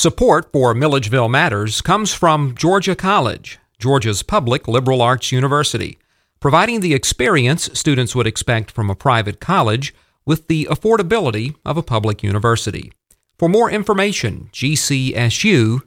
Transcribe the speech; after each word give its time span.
Support 0.00 0.50
for 0.50 0.72
Milledgeville 0.72 1.28
Matters 1.28 1.82
comes 1.82 2.14
from 2.14 2.54
Georgia 2.54 2.96
College, 2.96 3.58
Georgia's 3.78 4.22
public 4.22 4.66
liberal 4.66 5.02
arts 5.02 5.30
university, 5.30 5.98
providing 6.40 6.80
the 6.80 6.94
experience 6.94 7.68
students 7.74 8.14
would 8.14 8.26
expect 8.26 8.70
from 8.70 8.88
a 8.88 8.94
private 8.94 9.40
college 9.40 9.94
with 10.24 10.48
the 10.48 10.66
affordability 10.70 11.54
of 11.66 11.76
a 11.76 11.82
public 11.82 12.22
university. 12.22 12.94
For 13.38 13.46
more 13.46 13.70
information, 13.70 14.48
gcsu.edu. 14.54 15.82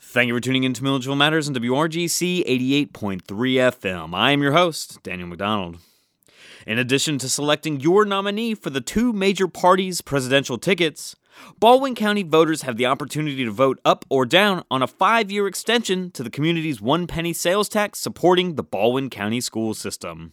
Thank 0.00 0.26
you 0.26 0.34
for 0.34 0.40
tuning 0.40 0.64
in 0.64 0.74
to 0.74 0.82
Milledgeville 0.82 1.14
Matters 1.14 1.46
on 1.48 1.54
WRGC 1.54 2.44
88.3 2.90 3.20
FM. 3.22 4.12
I 4.12 4.32
am 4.32 4.42
your 4.42 4.54
host, 4.54 5.00
Daniel 5.04 5.28
McDonald. 5.28 5.78
In 6.66 6.80
addition 6.80 7.16
to 7.18 7.28
selecting 7.28 7.78
your 7.78 8.04
nominee 8.04 8.56
for 8.56 8.70
the 8.70 8.80
two 8.80 9.12
major 9.12 9.46
parties' 9.46 10.00
presidential 10.00 10.58
tickets, 10.58 11.14
Baldwin 11.58 11.94
County 11.94 12.22
voters 12.22 12.62
have 12.62 12.76
the 12.76 12.86
opportunity 12.86 13.44
to 13.44 13.50
vote 13.50 13.80
up 13.84 14.04
or 14.08 14.26
down 14.26 14.64
on 14.70 14.82
a 14.82 14.86
five 14.86 15.30
year 15.30 15.46
extension 15.46 16.10
to 16.12 16.22
the 16.22 16.30
community's 16.30 16.80
one 16.80 17.06
penny 17.06 17.32
sales 17.32 17.68
tax 17.68 17.98
supporting 17.98 18.54
the 18.54 18.62
Baldwin 18.62 19.10
County 19.10 19.40
school 19.40 19.74
system. 19.74 20.32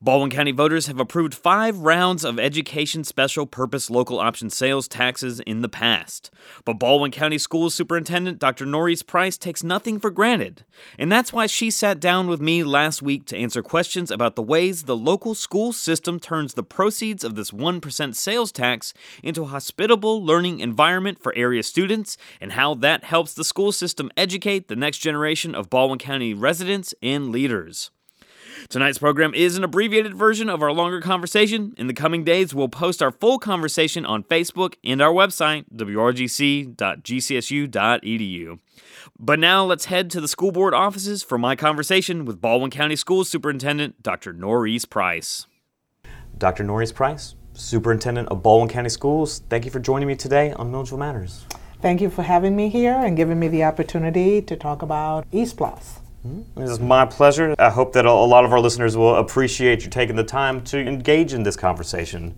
Baldwin 0.00 0.30
County 0.30 0.52
voters 0.52 0.86
have 0.86 0.98
approved 0.98 1.34
five 1.34 1.78
rounds 1.78 2.24
of 2.24 2.38
education 2.38 3.04
special 3.04 3.46
purpose 3.46 3.90
local 3.90 4.18
option 4.18 4.50
sales 4.50 4.88
taxes 4.88 5.40
in 5.40 5.60
the 5.60 5.68
past. 5.68 6.30
But 6.64 6.78
Baldwin 6.78 7.10
County 7.10 7.38
School 7.38 7.70
Superintendent 7.70 8.38
Dr. 8.38 8.64
Noris 8.64 9.02
Price 9.02 9.36
takes 9.36 9.62
nothing 9.62 10.00
for 10.00 10.10
granted. 10.10 10.64
And 10.98 11.10
that's 11.10 11.32
why 11.32 11.46
she 11.46 11.70
sat 11.70 12.00
down 12.00 12.28
with 12.28 12.40
me 12.40 12.64
last 12.64 13.02
week 13.02 13.26
to 13.26 13.36
answer 13.36 13.62
questions 13.62 14.10
about 14.10 14.36
the 14.36 14.42
ways 14.42 14.84
the 14.84 14.96
local 14.96 15.34
school 15.34 15.72
system 15.72 16.18
turns 16.18 16.54
the 16.54 16.62
proceeds 16.62 17.24
of 17.24 17.34
this 17.34 17.50
1% 17.50 18.14
sales 18.14 18.52
tax 18.52 18.94
into 19.22 19.42
a 19.42 19.46
hospitable 19.46 20.24
learning 20.24 20.60
environment 20.60 21.22
for 21.22 21.34
area 21.34 21.62
students 21.62 22.16
and 22.40 22.52
how 22.52 22.74
that 22.74 23.04
helps 23.04 23.34
the 23.34 23.44
school 23.44 23.72
system 23.72 24.10
educate 24.16 24.68
the 24.68 24.76
next 24.76 24.98
generation 24.98 25.54
of 25.54 25.70
Baldwin 25.70 25.98
County 25.98 26.34
residents 26.34 26.94
and 27.02 27.30
leaders. 27.30 27.90
Tonight's 28.72 28.96
program 28.96 29.34
is 29.34 29.58
an 29.58 29.64
abbreviated 29.64 30.14
version 30.14 30.48
of 30.48 30.62
our 30.62 30.72
longer 30.72 31.02
conversation. 31.02 31.74
In 31.76 31.88
the 31.88 31.92
coming 31.92 32.24
days, 32.24 32.54
we'll 32.54 32.70
post 32.70 33.02
our 33.02 33.10
full 33.10 33.38
conversation 33.38 34.06
on 34.06 34.24
Facebook 34.24 34.76
and 34.82 35.02
our 35.02 35.12
website, 35.12 35.66
wrgc.gcsu.edu. 35.74 36.78
But 39.18 39.38
now 39.38 39.62
let's 39.66 39.84
head 39.84 40.08
to 40.12 40.22
the 40.22 40.28
school 40.28 40.52
board 40.52 40.72
offices 40.72 41.22
for 41.22 41.36
my 41.36 41.54
conversation 41.54 42.24
with 42.24 42.40
Baldwin 42.40 42.70
County 42.70 42.96
School 42.96 43.26
Superintendent 43.26 44.02
Dr. 44.02 44.32
Noris 44.32 44.86
Price. 44.88 45.46
Dr. 46.38 46.64
Noris 46.64 46.94
Price, 46.94 47.34
Superintendent 47.52 48.30
of 48.30 48.42
Baldwin 48.42 48.70
County 48.70 48.88
Schools, 48.88 49.42
thank 49.50 49.66
you 49.66 49.70
for 49.70 49.80
joining 49.80 50.08
me 50.08 50.16
today 50.16 50.54
on 50.54 50.70
Milledgeville 50.70 50.98
Matters. 50.98 51.44
Thank 51.82 52.00
you 52.00 52.08
for 52.08 52.22
having 52.22 52.56
me 52.56 52.70
here 52.70 52.94
and 52.94 53.18
giving 53.18 53.38
me 53.38 53.48
the 53.48 53.64
opportunity 53.64 54.40
to 54.40 54.56
talk 54.56 54.80
about 54.80 55.30
ESPLOST. 55.30 56.01
This 56.54 56.70
is 56.70 56.80
my 56.80 57.04
pleasure. 57.04 57.54
I 57.58 57.70
hope 57.70 57.94
that 57.94 58.06
a 58.06 58.12
lot 58.12 58.44
of 58.44 58.52
our 58.52 58.60
listeners 58.60 58.96
will 58.96 59.16
appreciate 59.16 59.82
you 59.82 59.90
taking 59.90 60.14
the 60.14 60.24
time 60.24 60.62
to 60.64 60.78
engage 60.78 61.34
in 61.34 61.42
this 61.42 61.56
conversation. 61.56 62.36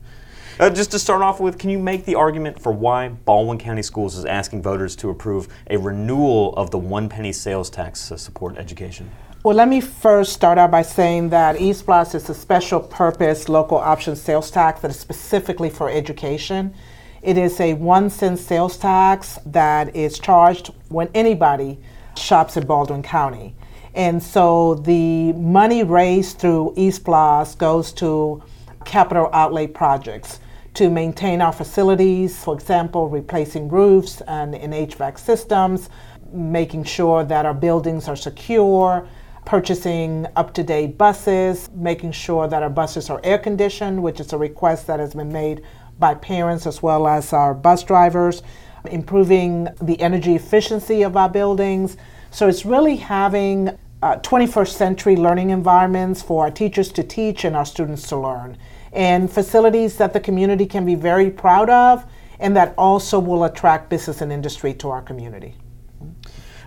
Uh, 0.58 0.70
just 0.70 0.92
to 0.92 0.98
start 0.98 1.20
off 1.20 1.40
with, 1.40 1.58
can 1.58 1.68
you 1.68 1.78
make 1.78 2.06
the 2.06 2.14
argument 2.14 2.62
for 2.62 2.72
why 2.72 3.08
Baldwin 3.08 3.58
County 3.58 3.82
Schools 3.82 4.16
is 4.16 4.24
asking 4.24 4.62
voters 4.62 4.96
to 4.96 5.10
approve 5.10 5.48
a 5.68 5.76
renewal 5.76 6.54
of 6.54 6.70
the 6.70 6.78
one 6.78 7.08
penny 7.08 7.32
sales 7.32 7.68
tax 7.68 8.08
to 8.08 8.16
support 8.16 8.56
education? 8.56 9.10
Well, 9.42 9.56
let 9.56 9.68
me 9.68 9.82
first 9.82 10.32
start 10.32 10.56
out 10.56 10.70
by 10.70 10.80
saying 10.80 11.28
that 11.30 11.56
ESPLOST 11.56 12.14
is 12.14 12.30
a 12.30 12.34
special 12.34 12.80
purpose 12.80 13.50
local 13.50 13.76
option 13.76 14.16
sales 14.16 14.50
tax 14.50 14.80
that 14.80 14.92
is 14.92 14.98
specifically 14.98 15.68
for 15.68 15.90
education. 15.90 16.72
It 17.20 17.36
is 17.36 17.60
a 17.60 17.74
one 17.74 18.08
cent 18.08 18.38
sales 18.38 18.78
tax 18.78 19.38
that 19.44 19.94
is 19.94 20.18
charged 20.18 20.68
when 20.88 21.10
anybody 21.14 21.78
shops 22.16 22.56
in 22.56 22.64
Baldwin 22.66 23.02
County. 23.02 23.54
And 23.94 24.20
so 24.22 24.74
the 24.74 25.32
money 25.34 25.84
raised 25.84 26.38
through 26.38 26.74
ESPLOST 26.76 27.58
goes 27.58 27.92
to 27.94 28.42
capital 28.84 29.30
outlay 29.32 29.66
projects 29.68 30.40
to 30.74 30.90
maintain 30.90 31.40
our 31.40 31.52
facilities, 31.52 32.42
for 32.42 32.54
example, 32.54 33.08
replacing 33.08 33.68
roofs 33.68 34.20
and 34.22 34.54
in 34.54 34.72
HVAC 34.72 35.18
systems, 35.18 35.88
making 36.32 36.82
sure 36.82 37.22
that 37.22 37.46
our 37.46 37.54
buildings 37.54 38.08
are 38.08 38.16
secure, 38.16 39.06
purchasing 39.44 40.26
up 40.34 40.52
to 40.54 40.64
date 40.64 40.98
buses, 40.98 41.70
making 41.74 42.10
sure 42.10 42.48
that 42.48 42.62
our 42.62 42.70
buses 42.70 43.08
are 43.10 43.20
air 43.22 43.38
conditioned, 43.38 44.02
which 44.02 44.18
is 44.18 44.32
a 44.32 44.38
request 44.38 44.88
that 44.88 44.98
has 44.98 45.14
been 45.14 45.32
made 45.32 45.62
by 46.00 46.14
parents 46.14 46.66
as 46.66 46.82
well 46.82 47.06
as 47.06 47.32
our 47.32 47.54
bus 47.54 47.84
drivers, 47.84 48.42
improving 48.90 49.68
the 49.80 50.00
energy 50.00 50.34
efficiency 50.34 51.02
of 51.02 51.16
our 51.16 51.28
buildings. 51.28 51.96
So 52.32 52.48
it's 52.48 52.64
really 52.64 52.96
having 52.96 53.78
uh, 54.04 54.18
21st 54.18 54.68
century 54.68 55.16
learning 55.16 55.48
environments 55.48 56.20
for 56.20 56.44
our 56.44 56.50
teachers 56.50 56.92
to 56.92 57.02
teach 57.02 57.42
and 57.46 57.56
our 57.56 57.64
students 57.64 58.06
to 58.06 58.14
learn, 58.14 58.54
and 58.92 59.32
facilities 59.32 59.96
that 59.96 60.12
the 60.12 60.20
community 60.20 60.66
can 60.66 60.84
be 60.84 60.94
very 60.94 61.30
proud 61.30 61.70
of 61.70 62.04
and 62.38 62.54
that 62.54 62.74
also 62.76 63.18
will 63.18 63.44
attract 63.44 63.88
business 63.88 64.20
and 64.20 64.30
industry 64.30 64.74
to 64.74 64.90
our 64.90 65.00
community. 65.00 65.54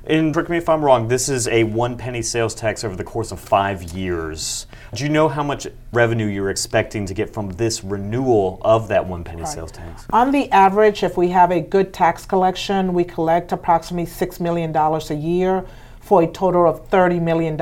And 0.06 0.34
correct 0.34 0.50
me 0.50 0.58
if 0.58 0.68
I'm 0.68 0.84
wrong, 0.84 1.10
this 1.10 1.30
is 1.30 1.48
a 1.50 1.64
one 1.64 1.96
penny 1.96 2.24
sales 2.24 2.56
tax 2.56 2.84
over 2.84 2.96
the 2.96 3.04
course 3.04 3.32
of 3.32 3.40
five 3.40 3.84
years. 3.92 4.66
Do 4.96 5.04
you 5.04 5.10
know 5.10 5.28
how 5.28 5.44
much 5.44 5.68
revenue 5.92 6.26
you're 6.26 6.50
expecting 6.50 7.06
to 7.06 7.14
get 7.14 7.32
from 7.32 7.52
this 7.52 7.84
renewal 7.84 8.60
of 8.64 8.88
that 8.88 9.06
one 9.06 9.24
penny 9.24 9.44
right. 9.44 9.48
sales 9.48 9.72
tax? 9.72 10.08
On 10.10 10.32
the 10.32 10.50
average, 10.52 11.04
if 11.04 11.18
we 11.18 11.28
have 11.28 11.52
a 11.52 11.60
good 11.60 11.94
tax 11.94 12.26
collection, 12.26 12.94
we 12.94 13.04
collect 13.04 13.52
approximately 13.52 14.10
$6 14.10 14.40
million 14.40 14.76
a 14.76 15.14
year 15.14 15.66
for 16.08 16.24
a 16.24 16.28
total 16.28 16.66
of 16.66 16.90
$30 16.90 17.22
million 17.22 17.60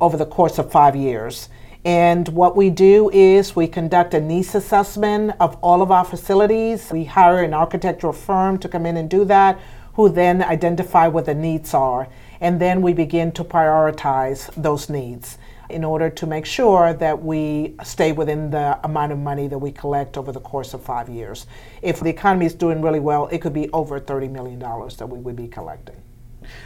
over 0.00 0.16
the 0.16 0.24
course 0.24 0.56
of 0.58 0.70
five 0.70 0.94
years. 0.94 1.48
And 1.84 2.28
what 2.28 2.54
we 2.54 2.70
do 2.70 3.10
is 3.12 3.56
we 3.56 3.66
conduct 3.66 4.14
a 4.14 4.20
needs 4.20 4.54
assessment 4.54 5.34
of 5.40 5.56
all 5.56 5.82
of 5.82 5.90
our 5.90 6.04
facilities. 6.04 6.92
We 6.92 7.04
hire 7.04 7.42
an 7.42 7.52
architectural 7.52 8.12
firm 8.12 8.58
to 8.58 8.68
come 8.68 8.86
in 8.86 8.96
and 8.96 9.10
do 9.10 9.24
that, 9.24 9.58
who 9.94 10.08
then 10.08 10.44
identify 10.44 11.08
what 11.08 11.24
the 11.24 11.34
needs 11.34 11.74
are. 11.74 12.06
And 12.40 12.60
then 12.60 12.82
we 12.82 12.92
begin 12.92 13.32
to 13.32 13.42
prioritize 13.42 14.54
those 14.54 14.88
needs 14.88 15.36
in 15.70 15.82
order 15.82 16.08
to 16.08 16.26
make 16.26 16.46
sure 16.46 16.92
that 16.94 17.20
we 17.20 17.74
stay 17.82 18.12
within 18.12 18.50
the 18.50 18.78
amount 18.84 19.10
of 19.10 19.18
money 19.18 19.48
that 19.48 19.58
we 19.58 19.72
collect 19.72 20.16
over 20.16 20.30
the 20.30 20.40
course 20.40 20.72
of 20.72 20.82
five 20.82 21.08
years. 21.08 21.46
If 21.82 21.98
the 21.98 22.10
economy 22.10 22.46
is 22.46 22.54
doing 22.54 22.80
really 22.80 23.00
well, 23.00 23.26
it 23.28 23.38
could 23.38 23.54
be 23.54 23.68
over 23.70 23.98
$30 23.98 24.30
million 24.30 24.60
that 24.60 25.08
we 25.08 25.18
would 25.18 25.36
be 25.36 25.48
collecting. 25.48 25.96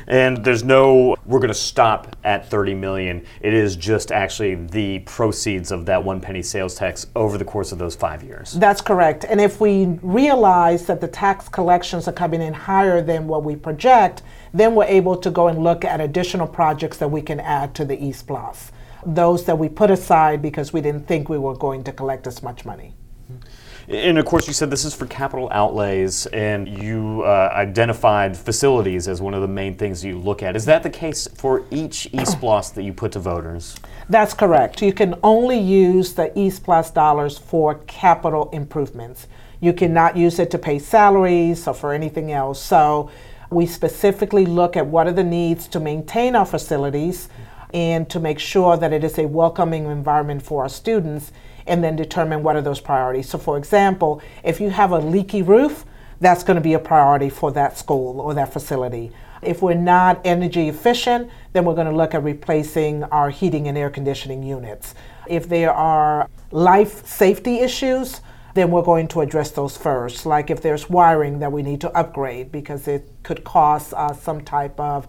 And 0.06 0.44
there's 0.44 0.62
no, 0.62 1.16
we're 1.24 1.38
going 1.38 1.48
to 1.48 1.54
stop 1.54 2.16
at 2.24 2.48
30 2.50 2.74
million. 2.74 3.24
It 3.40 3.54
is 3.54 3.76
just 3.76 4.12
actually 4.12 4.54
the 4.54 5.00
proceeds 5.00 5.72
of 5.72 5.86
that 5.86 6.04
one 6.04 6.20
penny 6.20 6.42
sales 6.42 6.74
tax 6.74 7.06
over 7.16 7.38
the 7.38 7.44
course 7.44 7.72
of 7.72 7.78
those 7.78 7.96
five 7.96 8.22
years. 8.22 8.52
That's 8.52 8.80
correct. 8.80 9.24
And 9.24 9.40
if 9.40 9.60
we 9.60 9.98
realize 10.02 10.86
that 10.86 11.00
the 11.00 11.08
tax 11.08 11.48
collections 11.48 12.06
are 12.08 12.12
coming 12.12 12.42
in 12.42 12.52
higher 12.52 13.00
than 13.00 13.26
what 13.26 13.44
we 13.44 13.56
project, 13.56 14.22
then 14.52 14.74
we're 14.74 14.84
able 14.84 15.16
to 15.16 15.30
go 15.30 15.48
and 15.48 15.62
look 15.62 15.84
at 15.84 16.00
additional 16.00 16.46
projects 16.46 16.98
that 16.98 17.08
we 17.08 17.22
can 17.22 17.40
add 17.40 17.74
to 17.76 17.84
the 17.84 17.96
ESPLOST. 17.96 18.70
Those 19.06 19.44
that 19.44 19.58
we 19.58 19.68
put 19.68 19.90
aside 19.90 20.40
because 20.40 20.72
we 20.72 20.80
didn't 20.80 21.06
think 21.06 21.28
we 21.28 21.38
were 21.38 21.56
going 21.56 21.84
to 21.84 21.92
collect 21.92 22.26
as 22.26 22.42
much 22.42 22.64
money. 22.64 22.94
Mm-hmm. 23.30 23.42
And 23.88 24.18
of 24.18 24.24
course, 24.24 24.46
you 24.46 24.54
said 24.54 24.70
this 24.70 24.84
is 24.84 24.94
for 24.94 25.06
capital 25.06 25.48
outlays, 25.52 26.26
and 26.26 26.66
you 26.82 27.22
uh, 27.22 27.50
identified 27.52 28.36
facilities 28.36 29.08
as 29.08 29.20
one 29.20 29.34
of 29.34 29.42
the 29.42 29.48
main 29.48 29.76
things 29.76 30.02
you 30.02 30.18
look 30.18 30.42
at. 30.42 30.56
Is 30.56 30.64
that 30.64 30.82
the 30.82 30.90
case 30.90 31.28
for 31.28 31.64
each 31.70 32.08
ESPLOST 32.12 32.74
that 32.74 32.82
you 32.82 32.94
put 32.94 33.12
to 33.12 33.18
voters? 33.18 33.76
That's 34.08 34.32
correct. 34.32 34.80
You 34.80 34.92
can 34.92 35.16
only 35.22 35.58
use 35.58 36.14
the 36.14 36.30
ESPLOST 36.34 36.94
dollars 36.94 37.36
for 37.36 37.76
capital 37.86 38.48
improvements. 38.50 39.26
You 39.60 39.74
cannot 39.74 40.16
use 40.16 40.38
it 40.38 40.50
to 40.52 40.58
pay 40.58 40.78
salaries 40.78 41.68
or 41.68 41.74
for 41.74 41.92
anything 41.92 42.32
else. 42.32 42.62
So 42.62 43.10
we 43.50 43.66
specifically 43.66 44.46
look 44.46 44.76
at 44.76 44.86
what 44.86 45.06
are 45.06 45.12
the 45.12 45.24
needs 45.24 45.68
to 45.68 45.80
maintain 45.80 46.34
our 46.36 46.46
facilities 46.46 47.28
and 47.72 48.08
to 48.08 48.20
make 48.20 48.38
sure 48.38 48.76
that 48.76 48.92
it 48.92 49.04
is 49.04 49.18
a 49.18 49.26
welcoming 49.26 49.86
environment 49.86 50.42
for 50.42 50.62
our 50.62 50.68
students 50.68 51.32
and 51.66 51.82
then 51.82 51.96
determine 51.96 52.42
what 52.42 52.56
are 52.56 52.62
those 52.62 52.80
priorities. 52.80 53.28
So, 53.28 53.38
for 53.38 53.56
example, 53.56 54.22
if 54.42 54.60
you 54.60 54.70
have 54.70 54.90
a 54.90 54.98
leaky 54.98 55.42
roof, 55.42 55.84
that's 56.20 56.42
going 56.42 56.56
to 56.56 56.60
be 56.60 56.74
a 56.74 56.78
priority 56.78 57.28
for 57.28 57.50
that 57.52 57.76
school 57.78 58.20
or 58.20 58.34
that 58.34 58.52
facility. 58.52 59.10
If 59.42 59.60
we're 59.60 59.74
not 59.74 60.20
energy 60.24 60.68
efficient, 60.68 61.30
then 61.52 61.64
we're 61.64 61.74
going 61.74 61.86
to 61.86 61.96
look 61.96 62.14
at 62.14 62.22
replacing 62.22 63.04
our 63.04 63.30
heating 63.30 63.68
and 63.68 63.76
air 63.76 63.90
conditioning 63.90 64.42
units. 64.42 64.94
If 65.26 65.48
there 65.48 65.72
are 65.72 66.28
life 66.50 67.06
safety 67.06 67.58
issues, 67.60 68.20
then 68.54 68.70
we're 68.70 68.82
going 68.82 69.08
to 69.08 69.20
address 69.20 69.50
those 69.50 69.76
first. 69.76 70.24
Like 70.24 70.48
if 70.48 70.62
there's 70.62 70.88
wiring 70.88 71.40
that 71.40 71.52
we 71.52 71.62
need 71.62 71.80
to 71.82 71.90
upgrade 71.90 72.52
because 72.52 72.88
it 72.88 73.10
could 73.22 73.44
cause 73.44 73.92
uh, 73.92 74.14
some 74.14 74.42
type 74.42 74.78
of 74.78 75.08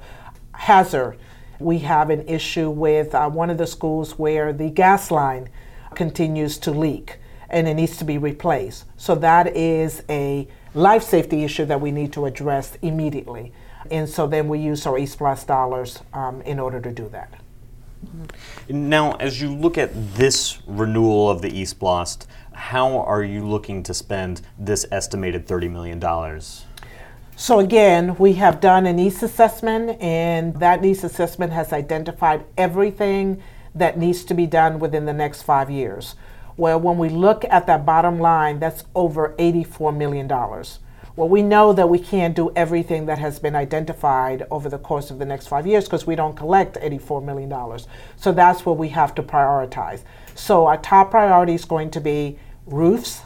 hazard. 0.54 1.18
We 1.60 1.80
have 1.80 2.10
an 2.10 2.28
issue 2.28 2.70
with 2.70 3.16
uh, 3.16 3.30
one 3.30 3.50
of 3.50 3.58
the 3.58 3.68
schools 3.68 4.18
where 4.18 4.52
the 4.52 4.70
gas 4.70 5.12
line 5.12 5.50
continues 5.94 6.58
to 6.60 6.72
leak 6.72 7.20
and 7.50 7.68
it 7.68 7.76
needs 7.76 7.98
to 7.98 8.04
be 8.04 8.18
replaced. 8.18 8.86
So 8.98 9.16
that 9.16 9.56
is 9.56 10.04
a 10.10 10.48
life 10.74 11.04
safety 11.04 11.44
issue 11.44 11.66
that 11.66 11.80
we 11.80 11.92
need 11.92 12.12
to 12.14 12.26
address 12.26 12.78
immediately. 12.82 13.54
And 13.92 14.10
so 14.10 14.26
then 14.28 14.48
we 14.48 14.60
use 14.60 14.86
our 14.86 14.98
East 14.98 15.20
Blast 15.20 15.46
Plus 15.46 15.58
dollars 15.58 16.00
um, 16.14 16.42
in 16.42 16.60
order 16.60 16.82
to 16.82 16.92
do 16.92 17.08
that. 17.10 17.34
Now, 18.70 19.14
as 19.14 19.42
you 19.42 19.54
look 19.54 19.78
at 19.78 20.16
this 20.16 20.60
renewal 20.68 21.30
of 21.30 21.42
the 21.42 21.50
ESPLOST, 21.50 22.28
how 22.54 23.00
are 23.00 23.24
you 23.24 23.46
looking 23.46 23.84
to 23.84 23.94
spend 23.94 24.42
this 24.58 24.86
estimated 24.92 25.48
$30 25.48 25.72
million? 25.72 26.42
So 27.36 27.60
again, 27.60 28.16
we 28.18 28.34
have 28.34 28.62
done 28.62 28.86
a 28.86 28.94
needs 28.94 29.22
assessment, 29.24 30.02
and 30.02 30.56
that 30.60 30.82
needs 30.82 31.04
assessment 31.04 31.52
has 31.52 31.74
identified 31.74 32.46
everything 32.58 33.42
that 33.76 33.98
needs 33.98 34.24
to 34.26 34.34
be 34.34 34.48
done 34.48 34.80
within 34.80 35.06
the 35.06 35.14
next 35.14 35.44
five 35.44 35.70
years. 35.70 36.16
Well, 36.58 36.80
when 36.80 36.98
we 36.98 37.10
look 37.10 37.44
at 37.50 37.68
that 37.68 37.86
bottom 37.86 38.20
line, 38.20 38.60
that's 38.60 38.86
over 38.96 39.36
$84 39.38 39.96
million. 39.96 40.28
Well, 40.28 41.30
we 41.30 41.42
know 41.42 41.74
that 41.74 41.90
we 41.90 42.00
can't 42.00 42.36
do 42.36 42.52
everything 42.56 43.06
that 43.06 43.20
has 43.20 43.40
been 43.40 43.56
identified 43.56 44.48
over 44.50 44.70
the 44.70 44.78
course 44.78 45.12
of 45.12 45.20
the 45.20 45.26
next 45.26 45.48
five 45.48 45.68
years 45.68 45.86
because 45.86 46.08
we 46.08 46.16
don't 46.16 46.36
collect 46.36 46.76
$84 46.76 47.24
million. 47.24 47.54
So 48.16 48.32
that's 48.32 48.66
what 48.66 48.78
we 48.78 48.90
have 48.90 49.14
to 49.16 49.24
prioritize. 49.24 50.04
So 50.34 50.66
our 50.66 50.78
top 50.78 51.12
priority 51.12 51.54
is 51.54 51.66
going 51.66 51.92
to 51.92 52.02
be 52.02 52.40
roofs 52.66 53.22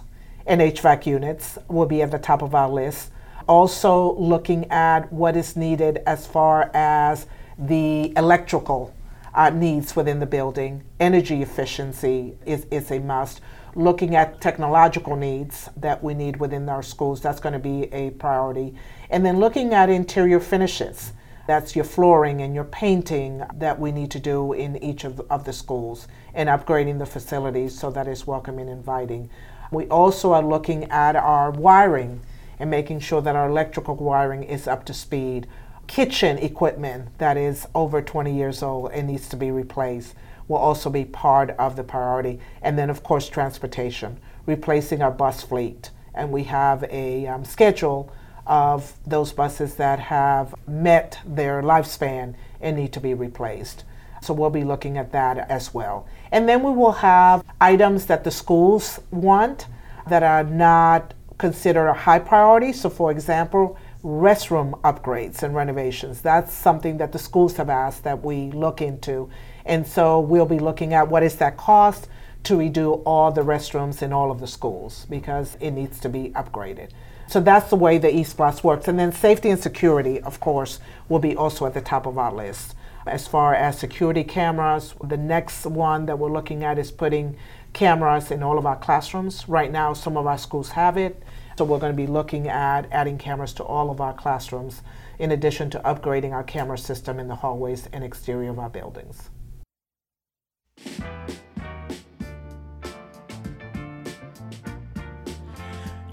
and 0.45 0.61
HVAC 0.61 1.05
units 1.05 1.57
will 1.67 1.85
be 1.85 2.01
at 2.01 2.11
the 2.11 2.19
top 2.19 2.41
of 2.41 2.53
our 2.53 2.69
list 2.69 3.11
also 3.49 4.13
looking 4.13 4.69
at 4.69 5.11
what 5.11 5.35
is 5.35 5.55
needed 5.55 6.03
as 6.05 6.27
far 6.27 6.69
as 6.75 7.25
the 7.57 8.13
electrical 8.15 8.93
uh, 9.33 9.49
needs 9.49 9.95
within 9.95 10.19
the 10.19 10.25
building. 10.25 10.83
Energy 10.99 11.41
efficiency 11.41 12.37
is, 12.45 12.65
is 12.71 12.91
a 12.91 12.99
must. 12.99 13.41
Looking 13.75 14.15
at 14.15 14.41
technological 14.41 15.15
needs 15.15 15.69
that 15.77 16.03
we 16.03 16.13
need 16.13 16.37
within 16.37 16.67
our 16.69 16.83
schools, 16.83 17.21
that's 17.21 17.39
going 17.39 17.53
to 17.53 17.59
be 17.59 17.83
a 17.93 18.11
priority. 18.11 18.75
And 19.09 19.25
then 19.25 19.39
looking 19.39 19.73
at 19.73 19.89
interior 19.89 20.39
finishes. 20.39 21.13
That's 21.47 21.75
your 21.75 21.85
flooring 21.85 22.41
and 22.41 22.53
your 22.53 22.63
painting 22.63 23.43
that 23.55 23.79
we 23.79 23.91
need 23.91 24.11
to 24.11 24.19
do 24.19 24.53
in 24.53 24.77
each 24.83 25.03
of, 25.03 25.19
of 25.31 25.45
the 25.45 25.53
schools 25.53 26.07
and 26.33 26.47
upgrading 26.47 26.99
the 26.99 27.07
facilities 27.07 27.77
so 27.77 27.89
that 27.89 28.07
it's 28.07 28.27
welcoming 28.27 28.69
and 28.69 28.77
inviting. 28.77 29.31
We 29.71 29.85
also 29.87 30.33
are 30.33 30.43
looking 30.43 30.85
at 30.91 31.15
our 31.15 31.49
wiring 31.49 32.21
and 32.59 32.69
making 32.69 32.99
sure 32.99 33.21
that 33.21 33.35
our 33.35 33.49
electrical 33.49 33.95
wiring 33.95 34.43
is 34.43 34.67
up 34.67 34.85
to 34.85 34.93
speed. 34.93 35.47
Kitchen 35.89 36.37
equipment 36.37 37.17
that 37.17 37.35
is 37.35 37.67
over 37.73 37.99
20 37.99 38.31
years 38.31 38.61
old 38.61 38.91
and 38.91 39.07
needs 39.07 39.27
to 39.29 39.35
be 39.35 39.49
replaced 39.49 40.13
will 40.47 40.57
also 40.57 40.87
be 40.87 41.03
part 41.03 41.49
of 41.57 41.75
the 41.75 41.83
priority. 41.83 42.39
And 42.61 42.77
then, 42.77 42.91
of 42.91 43.01
course, 43.01 43.27
transportation, 43.27 44.19
replacing 44.45 45.01
our 45.01 45.09
bus 45.09 45.41
fleet. 45.41 45.89
And 46.13 46.31
we 46.31 46.43
have 46.43 46.83
a 46.91 47.25
um, 47.25 47.43
schedule 47.43 48.13
of 48.45 48.93
those 49.07 49.31
buses 49.31 49.75
that 49.75 49.97
have 49.97 50.53
met 50.67 51.17
their 51.25 51.63
lifespan 51.63 52.35
and 52.61 52.77
need 52.77 52.93
to 52.93 52.99
be 52.99 53.15
replaced. 53.15 53.83
So 54.21 54.35
we'll 54.35 54.51
be 54.51 54.63
looking 54.63 54.95
at 54.95 55.11
that 55.13 55.49
as 55.49 55.73
well. 55.73 56.07
And 56.31 56.47
then 56.47 56.61
we 56.61 56.71
will 56.71 56.91
have 56.91 57.43
items 57.59 58.05
that 58.05 58.23
the 58.23 58.31
schools 58.31 58.99
want 59.09 59.65
that 60.07 60.21
are 60.21 60.43
not 60.43 61.15
considered 61.39 61.87
a 61.87 61.93
high 61.93 62.19
priority. 62.19 62.73
So, 62.73 62.91
for 62.91 63.09
example, 63.09 63.75
restroom 64.03 64.79
upgrades 64.81 65.43
and 65.43 65.53
renovations. 65.53 66.21
That's 66.21 66.53
something 66.53 66.97
that 66.97 67.11
the 67.11 67.19
schools 67.19 67.57
have 67.57 67.69
asked 67.69 68.03
that 68.03 68.23
we 68.23 68.51
look 68.51 68.81
into. 68.81 69.29
And 69.65 69.85
so 69.85 70.19
we'll 70.19 70.45
be 70.45 70.59
looking 70.59 70.93
at 70.93 71.09
what 71.09 71.23
is 71.23 71.35
that 71.37 71.57
cost 71.57 72.07
to 72.43 72.57
redo 72.57 73.01
all 73.05 73.31
the 73.31 73.41
restrooms 73.41 74.01
in 74.01 74.13
all 74.13 74.31
of 74.31 74.39
the 74.39 74.47
schools 74.47 75.05
because 75.09 75.57
it 75.59 75.71
needs 75.71 75.99
to 75.99 76.09
be 76.09 76.29
upgraded. 76.29 76.91
So 77.27 77.39
that's 77.39 77.69
the 77.69 77.75
way 77.75 77.97
the 77.97 78.07
ESPLOST 78.07 78.63
works. 78.63 78.87
And 78.87 78.97
then 78.97 79.11
safety 79.11 79.49
and 79.49 79.59
security, 79.59 80.19
of 80.21 80.39
course, 80.39 80.79
will 81.09 81.19
be 81.19 81.35
also 81.35 81.65
at 81.65 81.73
the 81.73 81.81
top 81.81 82.05
of 82.07 82.17
our 82.17 82.33
list. 82.33 82.75
As 83.05 83.27
far 83.27 83.53
as 83.53 83.77
security 83.77 84.23
cameras, 84.23 84.95
the 85.03 85.17
next 85.17 85.65
one 85.65 86.05
that 86.07 86.17
we're 86.17 86.31
looking 86.31 86.63
at 86.63 86.79
is 86.79 86.91
putting 86.91 87.37
cameras 87.73 88.31
in 88.31 88.41
all 88.41 88.57
of 88.57 88.65
our 88.65 88.77
classrooms. 88.77 89.47
Right 89.47 89.71
now, 89.71 89.93
some 89.93 90.17
of 90.17 90.25
our 90.25 90.37
schools 90.37 90.69
have 90.69 90.97
it. 90.97 91.21
So 91.59 91.65
we're 91.65 91.79
going 91.79 91.91
to 91.91 91.97
be 91.97 92.07
looking 92.07 92.47
at 92.47 92.89
adding 92.89 93.17
cameras 93.17 93.51
to 93.55 93.65
all 93.65 93.91
of 93.91 93.99
our 93.99 94.13
classrooms, 94.13 94.81
in 95.19 95.33
addition 95.33 95.69
to 95.71 95.79
upgrading 95.79 96.31
our 96.31 96.41
camera 96.41 96.77
system 96.77 97.19
in 97.19 97.27
the 97.27 97.35
hallways 97.35 97.89
and 97.91 98.01
exterior 98.01 98.49
of 98.49 98.59
our 98.59 98.69
buildings. 98.69 99.29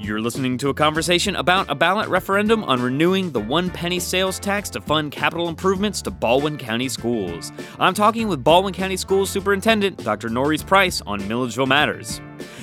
You're 0.07 0.21
listening 0.21 0.57
to 0.59 0.69
a 0.69 0.75
conversation 0.75 1.35
about 1.35 1.69
a 1.69 1.75
ballot 1.75 2.09
referendum 2.09 2.63
on 2.63 2.81
renewing 2.81 3.33
the 3.33 3.41
one 3.41 3.71
penny 3.71 3.99
sales 3.99 4.39
tax 4.39 4.71
to 4.71 4.81
fund 4.81 5.11
capital 5.11 5.49
improvements 5.49 6.01
to 6.03 6.13
Baldwin 6.13 6.59
County 6.59 6.89
schools. 6.89 7.51
I'm 7.81 7.93
talking 7.93 8.29
with 8.29 8.45
Baldwin 8.45 8.73
County 8.73 8.97
Schools 8.97 9.31
Superintendent 9.31 10.05
Dr. 10.05 10.29
Noris 10.29 10.63
Price 10.65 11.03
on 11.09 11.27
Milledgeville 11.27 11.67
Matters. 11.67 12.21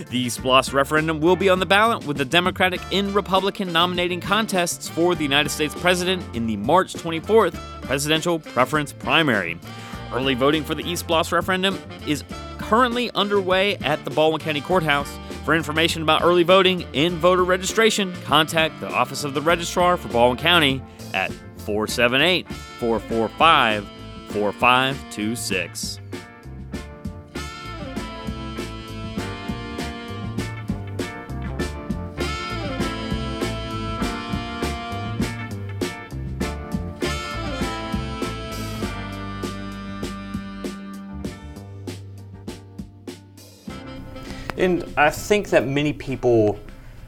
The 0.10 0.28
SPLOST 0.28 0.72
referendum 0.72 1.20
will 1.20 1.36
be 1.36 1.50
on 1.50 1.60
the 1.60 1.66
ballot 1.66 2.08
with 2.08 2.16
the 2.16 2.24
Democratic 2.24 2.80
and 2.94 3.14
Republican 3.14 3.74
nominating 3.74 4.22
contests 4.22 4.88
for 4.88 5.14
the 5.14 5.24
United 5.24 5.50
States 5.50 5.76
President 5.76 6.24
in 6.34 6.48
the 6.48 6.56
March 6.56 6.94
24th 6.94 7.56
presidential 7.82 8.40
preference 8.40 8.94
primary. 8.94 9.60
Early 10.14 10.34
voting 10.34 10.64
for 10.64 10.76
the 10.76 10.84
ESPLOST 10.84 11.34
referendum 11.34 11.78
is 12.08 12.24
currently 12.58 13.12
underway 13.16 13.76
at 13.80 14.06
the 14.06 14.12
Baldwin 14.12 14.40
County 14.40 14.62
Courthouse. 14.62 15.14
For 15.44 15.54
information 15.54 16.02
about 16.02 16.24
early 16.24 16.44
voting 16.44 16.86
and 16.94 17.16
voter 17.16 17.44
registration, 17.44 18.14
contact 18.24 18.80
the 18.80 18.90
Office 18.90 19.26
of 19.26 19.34
the 19.34 19.42
Registrar 19.42 19.98
for 19.98 20.08
Baldwin 20.08 20.38
County 20.38 20.82
at 21.14 21.32
478 21.58 22.48
445 22.80 23.86
4526. 24.30 26.00
And 44.64 44.86
I 44.96 45.10
think 45.10 45.50
that 45.50 45.68
many 45.68 45.92
people, 45.92 46.58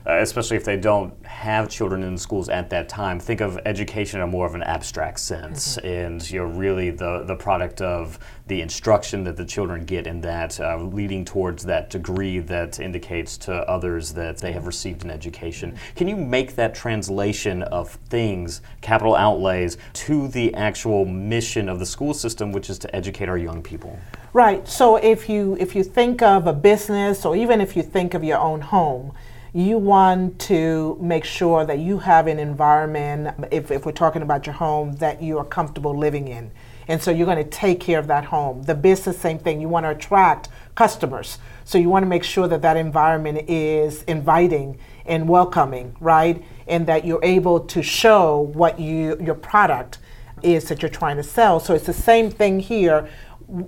uh, 0.08 0.18
especially 0.20 0.56
if 0.58 0.64
they 0.64 0.78
don't 0.78 1.14
have 1.26 1.70
children 1.70 2.04
in 2.04 2.18
schools 2.18 2.48
at 2.50 2.70
that 2.70 2.88
time, 2.88 3.20
think 3.20 3.42
of 3.42 3.60
education 3.66 4.22
in 4.22 4.30
more 4.30 4.46
of 4.46 4.56
an 4.56 4.64
abstract 4.64 5.20
sense, 5.20 5.78
mm-hmm. 5.78 5.88
and 5.88 6.32
you're 6.32 6.48
really 6.48 6.92
the 6.92 7.24
the 7.24 7.36
product 7.36 7.82
of 7.82 8.20
the 8.48 8.62
instruction 8.62 9.24
that 9.24 9.36
the 9.36 9.46
children 9.46 9.86
get 9.86 10.06
in 10.06 10.22
that, 10.22 10.60
uh, 10.60 10.78
leading 10.78 11.26
towards 11.26 11.64
that 11.64 11.90
degree 11.90 12.38
that 12.38 12.80
indicates 12.80 13.38
to 13.38 13.54
others 13.70 14.14
that 14.14 14.38
they 14.38 14.52
have 14.52 14.68
received 14.68 15.04
an 15.04 15.10
education. 15.10 15.72
Mm-hmm. 15.72 15.96
Can 15.96 16.08
you 16.08 16.16
make 16.16 16.56
that 16.56 16.76
translation 16.76 17.64
of 17.64 17.90
things, 18.10 18.62
capital 18.82 19.16
outlays, 19.16 19.78
to 19.94 20.28
the 20.28 20.54
actual 20.54 21.06
mission 21.06 21.68
of 21.68 21.80
the 21.80 21.86
school 21.86 22.14
system, 22.14 22.52
which 22.52 22.70
is 22.70 22.78
to 22.80 22.96
educate 22.96 23.28
our 23.28 23.38
young 23.38 23.64
people? 23.64 24.00
Right. 24.34 24.68
So 24.68 24.98
if 24.98 25.30
you 25.30 25.58
if 25.60 25.76
you 25.76 25.84
think 25.84 26.22
of 26.22 26.46
a 26.46 26.54
business, 26.54 27.26
or 27.26 27.36
even 27.36 27.62
if 27.62 27.76
you 27.76 27.82
think 27.82 28.14
of 28.14 28.24
your 28.24 28.38
own 28.38 28.62
home 28.62 29.14
you 29.56 29.78
want 29.78 30.38
to 30.38 30.98
make 31.00 31.24
sure 31.24 31.66
that 31.66 31.80
you 31.80 31.98
have 31.98 32.28
an 32.28 32.40
environment, 32.40 33.34
if, 33.52 33.72
if 33.72 33.86
we're 33.86 33.94
talking 33.94 34.22
about 34.22 34.46
your 34.46 34.54
home, 34.54 34.98
that 34.98 35.24
you 35.24 35.38
are 35.38 35.46
comfortable 35.46 35.98
living 35.98 36.28
in. 36.28 36.52
And 36.90 37.02
so 37.02 37.10
you're 37.10 37.26
going 37.26 37.42
to 37.42 37.50
take 37.50 37.80
care 37.80 37.98
of 37.98 38.08
that 38.08 38.26
home. 38.26 38.64
The 38.64 38.76
business, 38.76 39.18
same 39.18 39.40
thing. 39.40 39.62
You 39.62 39.70
want 39.70 39.86
to 39.86 39.92
attract 39.92 40.50
customers. 40.76 41.40
So 41.64 41.78
you 41.78 41.88
want 41.88 42.04
to 42.04 42.08
make 42.08 42.26
sure 42.26 42.50
that 42.50 42.62
that 42.64 42.76
environment 42.76 43.50
is 43.50 44.04
inviting 44.04 44.78
and 45.06 45.30
welcoming, 45.30 45.96
right? 46.02 46.44
And 46.68 46.86
that 46.88 47.06
you're 47.06 47.24
able 47.24 47.62
to 47.62 47.82
show 47.82 48.52
what 48.54 48.78
you 48.78 49.18
your 49.22 49.36
product 49.36 50.00
is 50.44 50.66
that 50.66 50.82
you're 50.82 50.90
trying 50.90 51.16
to 51.16 51.24
sell. 51.24 51.62
So 51.62 51.74
it's 51.74 51.86
the 51.86 51.94
same 51.94 52.30
thing 52.30 52.60
here 52.60 53.10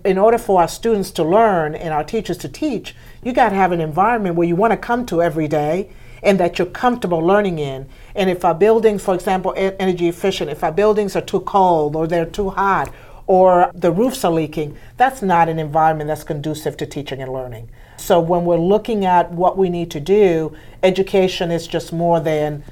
in 0.03 0.17
order 0.17 0.37
for 0.37 0.61
our 0.61 0.67
students 0.67 1.11
to 1.11 1.23
learn 1.23 1.75
and 1.75 1.93
our 1.93 2.03
teachers 2.03 2.37
to 2.39 2.49
teach, 2.49 2.93
you 3.23 3.33
got 3.33 3.49
to 3.49 3.55
have 3.55 3.71
an 3.71 3.81
environment 3.81 4.35
where 4.35 4.47
you 4.47 4.55
want 4.55 4.71
to 4.71 4.77
come 4.77 5.05
to 5.07 5.21
every 5.21 5.47
day 5.47 5.89
and 6.23 6.39
that 6.39 6.57
you're 6.57 6.67
comfortable 6.67 7.19
learning 7.19 7.59
in. 7.59 7.87
And 8.15 8.29
if 8.29 8.43
our 8.43 8.55
buildings, 8.55 9.03
for 9.03 9.13
example, 9.13 9.53
energy 9.55 10.07
efficient, 10.07 10.49
if 10.49 10.63
our 10.63 10.71
buildings 10.71 11.15
are 11.15 11.21
too 11.21 11.41
cold 11.41 11.95
or 11.95 12.07
they're 12.07 12.25
too 12.25 12.49
hot 12.49 12.91
or 13.27 13.71
the 13.75 13.91
roofs 13.91 14.23
are 14.23 14.31
leaking, 14.31 14.77
that's 14.97 15.21
not 15.21 15.49
an 15.49 15.59
environment 15.59 16.07
that's 16.07 16.23
conducive 16.23 16.77
to 16.77 16.85
teaching 16.85 17.21
and 17.21 17.31
learning. 17.31 17.69
So 17.97 18.19
when 18.19 18.45
we're 18.45 18.57
looking 18.57 19.05
at 19.05 19.31
what 19.31 19.57
we 19.57 19.69
need 19.69 19.91
to 19.91 19.99
do, 19.99 20.55
education 20.81 21.51
is 21.51 21.67
just 21.67 21.91
more 21.91 22.19
than 22.19 22.63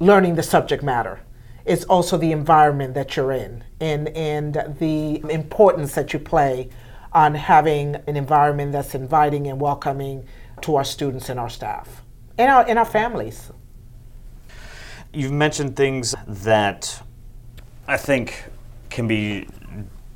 learning 0.00 0.34
the 0.34 0.42
subject 0.42 0.82
matter 0.82 1.20
it's 1.66 1.84
also 1.84 2.16
the 2.16 2.32
environment 2.32 2.94
that 2.94 3.16
you're 3.16 3.32
in 3.32 3.64
and, 3.80 4.08
and 4.10 4.76
the 4.78 5.20
importance 5.30 5.94
that 5.94 6.12
you 6.12 6.18
play 6.18 6.70
on 7.16 7.34
having 7.34 7.94
an 8.06 8.14
environment 8.14 8.72
that's 8.72 8.94
inviting 8.94 9.46
and 9.46 9.58
welcoming 9.58 10.22
to 10.60 10.76
our 10.76 10.84
students 10.84 11.30
and 11.30 11.40
our 11.40 11.48
staff 11.48 12.02
and 12.36 12.50
our, 12.50 12.68
and 12.68 12.78
our 12.78 12.84
families. 12.84 13.50
You've 15.14 15.32
mentioned 15.32 15.76
things 15.76 16.14
that 16.26 17.02
I 17.88 17.96
think 17.96 18.44
can 18.90 19.08
be 19.08 19.48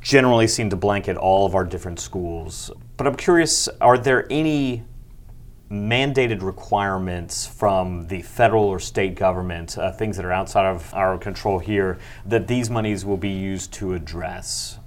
generally 0.02 0.46
seen 0.46 0.68
to 0.68 0.76
blanket 0.76 1.16
all 1.16 1.46
of 1.46 1.54
our 1.54 1.64
different 1.64 2.00
schools. 2.00 2.70
But 2.98 3.06
I'm 3.06 3.16
curious 3.16 3.66
are 3.80 3.96
there 3.96 4.26
any 4.30 4.84
mandated 5.70 6.42
requirements 6.42 7.46
from 7.46 8.08
the 8.08 8.20
federal 8.20 8.64
or 8.64 8.78
state 8.78 9.14
government, 9.14 9.78
uh, 9.78 9.90
things 9.90 10.18
that 10.18 10.26
are 10.26 10.32
outside 10.32 10.66
of 10.66 10.92
our 10.92 11.16
control 11.16 11.60
here, 11.60 11.98
that 12.26 12.46
these 12.46 12.68
monies 12.68 13.06
will 13.06 13.16
be 13.16 13.30
used 13.30 13.72
to 13.72 13.94
address? 13.94 14.79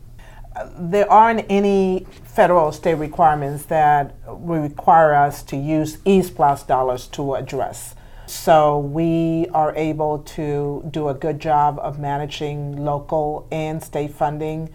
There 0.77 1.12
aren't 1.12 1.45
any 1.50 2.05
federal 2.24 2.65
or 2.65 2.74
state 2.74 2.95
requirements 2.95 3.65
that 3.65 4.15
require 4.27 5.15
us 5.15 5.41
to 5.43 5.57
use 5.57 5.98
ESPLOST 6.05 6.67
dollars 6.67 7.07
to 7.07 7.36
address. 7.36 7.95
So 8.25 8.79
we 8.79 9.48
are 9.53 9.75
able 9.75 10.19
to 10.19 10.88
do 10.89 11.10
a 11.10 11.13
good 11.13 11.39
job 11.39 11.79
of 11.79 12.00
managing 12.00 12.83
local 12.83 13.48
and 13.51 13.83
state 13.83 14.13
funding 14.13 14.69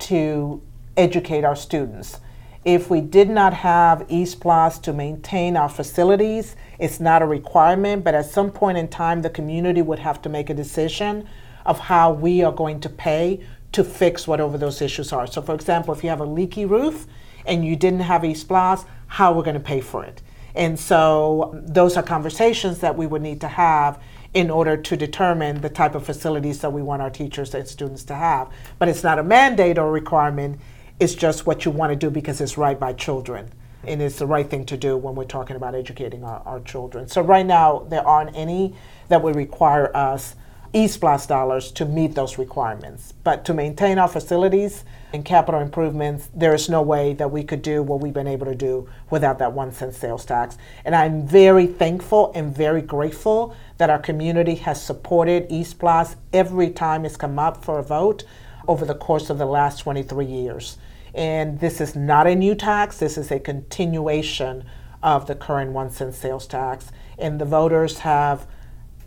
to 0.00 0.62
educate 0.96 1.44
our 1.44 1.56
students. 1.56 2.20
If 2.64 2.90
we 2.90 3.00
did 3.00 3.28
not 3.28 3.54
have 3.54 4.06
ESPLOST 4.08 4.82
to 4.82 4.92
maintain 4.92 5.56
our 5.56 5.68
facilities, 5.68 6.54
it's 6.78 7.00
not 7.00 7.20
a 7.20 7.26
requirement, 7.26 8.04
but 8.04 8.14
at 8.14 8.26
some 8.26 8.52
point 8.52 8.78
in 8.78 8.86
time, 8.86 9.22
the 9.22 9.30
community 9.30 9.82
would 9.82 9.98
have 9.98 10.22
to 10.22 10.28
make 10.28 10.48
a 10.48 10.54
decision 10.54 11.26
of 11.66 11.78
how 11.80 12.12
we 12.12 12.42
are 12.44 12.52
going 12.52 12.80
to 12.80 12.88
pay 12.88 13.40
to 13.72 13.84
fix 13.84 14.26
whatever 14.28 14.58
those 14.58 14.80
issues 14.82 15.12
are. 15.12 15.26
So, 15.26 15.42
for 15.42 15.54
example, 15.54 15.94
if 15.94 16.02
you 16.02 16.10
have 16.10 16.20
a 16.20 16.26
leaky 16.26 16.64
roof 16.64 17.06
and 17.46 17.64
you 17.64 17.76
didn't 17.76 18.00
have 18.00 18.22
ESPLOST, 18.22 18.86
how 19.06 19.32
are 19.32 19.36
we're 19.36 19.42
going 19.42 19.54
to 19.54 19.60
pay 19.60 19.80
for 19.80 20.04
it. 20.04 20.22
And 20.54 20.78
so, 20.78 21.58
those 21.64 21.96
are 21.96 22.02
conversations 22.02 22.78
that 22.80 22.96
we 22.96 23.06
would 23.06 23.22
need 23.22 23.40
to 23.40 23.48
have 23.48 24.00
in 24.34 24.50
order 24.50 24.76
to 24.76 24.96
determine 24.96 25.60
the 25.60 25.68
type 25.68 25.94
of 25.94 26.04
facilities 26.06 26.60
that 26.60 26.72
we 26.72 26.82
want 26.82 27.02
our 27.02 27.10
teachers 27.10 27.54
and 27.54 27.66
students 27.68 28.04
to 28.04 28.14
have. 28.14 28.50
But 28.78 28.88
it's 28.88 29.02
not 29.02 29.18
a 29.18 29.22
mandate 29.22 29.78
or 29.78 29.90
requirement 29.90 30.58
it's 31.02 31.14
just 31.16 31.46
what 31.46 31.64
you 31.64 31.72
want 31.72 31.90
to 31.90 31.96
do 31.96 32.10
because 32.10 32.40
it's 32.40 32.56
right 32.56 32.78
by 32.78 32.92
children. 32.92 33.50
And 33.84 34.00
it's 34.00 34.20
the 34.20 34.26
right 34.26 34.48
thing 34.48 34.64
to 34.66 34.76
do 34.76 34.96
when 34.96 35.16
we're 35.16 35.24
talking 35.24 35.56
about 35.56 35.74
educating 35.74 36.22
our, 36.22 36.40
our 36.46 36.60
children. 36.60 37.08
So, 37.08 37.20
right 37.20 37.44
now, 37.44 37.80
there 37.88 38.06
aren't 38.06 38.36
any 38.36 38.76
that 39.08 39.20
would 39.22 39.34
require 39.34 39.94
us 39.96 40.36
ESPLOST 40.74 41.28
dollars 41.28 41.70
to 41.72 41.84
meet 41.84 42.14
those 42.14 42.38
requirements. 42.38 43.12
But 43.24 43.44
to 43.44 43.52
maintain 43.52 43.98
our 43.98 44.08
facilities 44.08 44.84
and 45.12 45.22
capital 45.22 45.60
improvements, 45.60 46.30
there 46.34 46.54
is 46.54 46.70
no 46.70 46.80
way 46.80 47.12
that 47.14 47.30
we 47.30 47.44
could 47.44 47.60
do 47.60 47.82
what 47.82 48.00
we've 48.00 48.14
been 48.14 48.26
able 48.26 48.46
to 48.46 48.54
do 48.54 48.88
without 49.10 49.38
that 49.40 49.52
one 49.52 49.72
cent 49.72 49.94
sales 49.94 50.24
tax. 50.24 50.56
And 50.86 50.94
I'm 50.94 51.26
very 51.26 51.66
thankful 51.66 52.32
and 52.34 52.56
very 52.56 52.80
grateful 52.80 53.54
that 53.76 53.90
our 53.90 53.98
community 53.98 54.54
has 54.54 54.82
supported 54.82 55.46
ESPLOST 55.50 56.16
every 56.32 56.70
time 56.70 57.04
it's 57.04 57.18
come 57.18 57.38
up 57.38 57.62
for 57.62 57.78
a 57.78 57.82
vote 57.82 58.24
over 58.66 58.86
the 58.86 58.94
course 58.94 59.28
of 59.28 59.36
the 59.36 59.44
last 59.44 59.80
23 59.80 60.24
years. 60.24 60.78
And 61.14 61.60
this 61.60 61.82
is 61.82 61.94
not 61.94 62.26
a 62.26 62.34
new 62.34 62.54
tax, 62.54 62.98
this 62.98 63.18
is 63.18 63.30
a 63.30 63.38
continuation 63.38 64.64
of 65.02 65.26
the 65.26 65.34
current 65.34 65.72
one 65.72 65.90
cent 65.90 66.14
sales 66.14 66.46
tax. 66.46 66.90
And 67.18 67.38
the 67.38 67.44
voters 67.44 67.98
have 67.98 68.46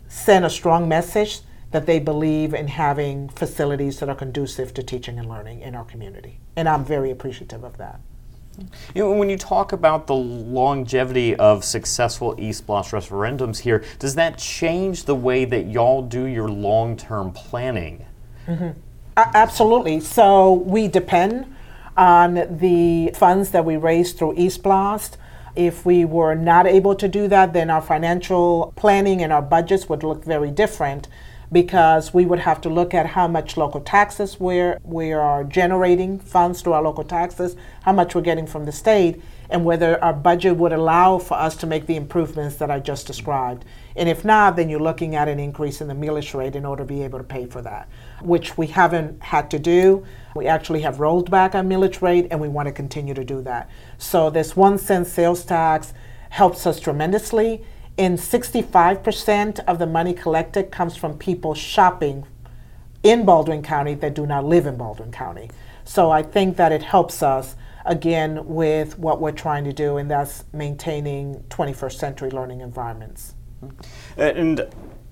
sent 0.06 0.44
a 0.44 0.50
strong 0.50 0.88
message 0.88 1.40
that 1.76 1.84
they 1.84 1.98
believe 1.98 2.54
in 2.54 2.68
having 2.68 3.28
facilities 3.28 4.00
that 4.00 4.08
are 4.08 4.14
conducive 4.14 4.72
to 4.72 4.82
teaching 4.82 5.18
and 5.18 5.28
learning 5.28 5.60
in 5.60 5.74
our 5.74 5.84
community. 5.84 6.40
And 6.56 6.66
I'm 6.66 6.82
very 6.86 7.10
appreciative 7.10 7.64
of 7.64 7.76
that. 7.76 8.00
You 8.94 9.02
know, 9.02 9.12
when 9.12 9.28
you 9.28 9.36
talk 9.36 9.72
about 9.72 10.06
the 10.06 10.14
longevity 10.14 11.36
of 11.36 11.66
successful 11.66 12.34
ESPLOST 12.36 12.92
referendums 12.92 13.58
here, 13.58 13.84
does 13.98 14.14
that 14.14 14.38
change 14.38 15.04
the 15.04 15.14
way 15.14 15.44
that 15.44 15.66
y'all 15.66 16.00
do 16.00 16.24
your 16.24 16.48
long 16.48 16.96
term 16.96 17.30
planning? 17.30 18.06
Mm-hmm. 18.46 18.70
absolutely. 19.18 20.00
So 20.00 20.54
we 20.54 20.88
depend 20.88 21.54
on 21.94 22.56
the 22.58 23.10
funds 23.14 23.50
that 23.50 23.66
we 23.66 23.76
raise 23.76 24.14
through 24.14 24.36
ESPLOST. 24.36 25.18
If 25.54 25.84
we 25.84 26.06
were 26.06 26.34
not 26.34 26.66
able 26.66 26.94
to 26.94 27.06
do 27.06 27.28
that, 27.28 27.52
then 27.52 27.68
our 27.68 27.82
financial 27.82 28.72
planning 28.76 29.22
and 29.22 29.30
our 29.30 29.42
budgets 29.42 29.90
would 29.90 30.02
look 30.02 30.24
very 30.24 30.50
different 30.50 31.08
because 31.52 32.12
we 32.12 32.26
would 32.26 32.40
have 32.40 32.60
to 32.62 32.68
look 32.68 32.94
at 32.94 33.06
how 33.06 33.28
much 33.28 33.56
local 33.56 33.80
taxes 33.80 34.40
we're, 34.40 34.78
we 34.82 35.12
are 35.12 35.44
generating 35.44 36.18
funds 36.18 36.60
through 36.60 36.72
our 36.72 36.82
local 36.82 37.04
taxes, 37.04 37.56
how 37.82 37.92
much 37.92 38.14
we're 38.14 38.20
getting 38.20 38.46
from 38.46 38.64
the 38.64 38.72
state, 38.72 39.20
and 39.48 39.64
whether 39.64 40.02
our 40.02 40.12
budget 40.12 40.56
would 40.56 40.72
allow 40.72 41.18
for 41.18 41.34
us 41.34 41.56
to 41.56 41.66
make 41.66 41.86
the 41.86 41.96
improvements 41.96 42.56
that 42.56 42.70
I 42.70 42.80
just 42.80 43.06
described. 43.06 43.64
And 43.94 44.08
if 44.08 44.24
not, 44.24 44.56
then 44.56 44.68
you're 44.68 44.80
looking 44.80 45.14
at 45.14 45.28
an 45.28 45.38
increase 45.38 45.80
in 45.80 45.88
the 45.88 45.94
millage 45.94 46.34
rate 46.34 46.56
in 46.56 46.64
order 46.64 46.82
to 46.82 46.86
be 46.86 47.02
able 47.02 47.18
to 47.18 47.24
pay 47.24 47.46
for 47.46 47.62
that, 47.62 47.88
which 48.20 48.58
we 48.58 48.66
haven't 48.66 49.22
had 49.22 49.50
to 49.52 49.58
do. 49.58 50.04
We 50.34 50.46
actually 50.46 50.80
have 50.82 51.00
rolled 51.00 51.30
back 51.30 51.54
our 51.54 51.62
millage 51.62 52.02
rate 52.02 52.26
and 52.30 52.40
we 52.40 52.48
want 52.48 52.66
to 52.66 52.72
continue 52.72 53.14
to 53.14 53.24
do 53.24 53.40
that. 53.42 53.70
So 53.98 54.30
this 54.30 54.56
one 54.56 54.78
cent 54.78 55.06
sales 55.06 55.44
tax 55.44 55.94
helps 56.30 56.66
us 56.66 56.80
tremendously. 56.80 57.64
And 57.98 58.18
65% 58.18 59.60
of 59.60 59.78
the 59.78 59.86
money 59.86 60.12
collected 60.12 60.70
comes 60.70 60.96
from 60.96 61.16
people 61.16 61.54
shopping 61.54 62.26
in 63.02 63.24
Baldwin 63.24 63.62
County 63.62 63.94
that 63.94 64.14
do 64.14 64.26
not 64.26 64.44
live 64.44 64.66
in 64.66 64.76
Baldwin 64.76 65.12
County. 65.12 65.50
So 65.84 66.10
I 66.10 66.22
think 66.22 66.56
that 66.56 66.72
it 66.72 66.82
helps 66.82 67.22
us 67.22 67.56
again 67.84 68.46
with 68.46 68.98
what 68.98 69.20
we're 69.20 69.32
trying 69.32 69.64
to 69.64 69.72
do, 69.72 69.96
and 69.96 70.10
that's 70.10 70.44
maintaining 70.52 71.44
21st 71.48 71.92
century 71.92 72.30
learning 72.30 72.60
environments. 72.60 73.34
Uh, 73.62 74.22
and 74.22 74.66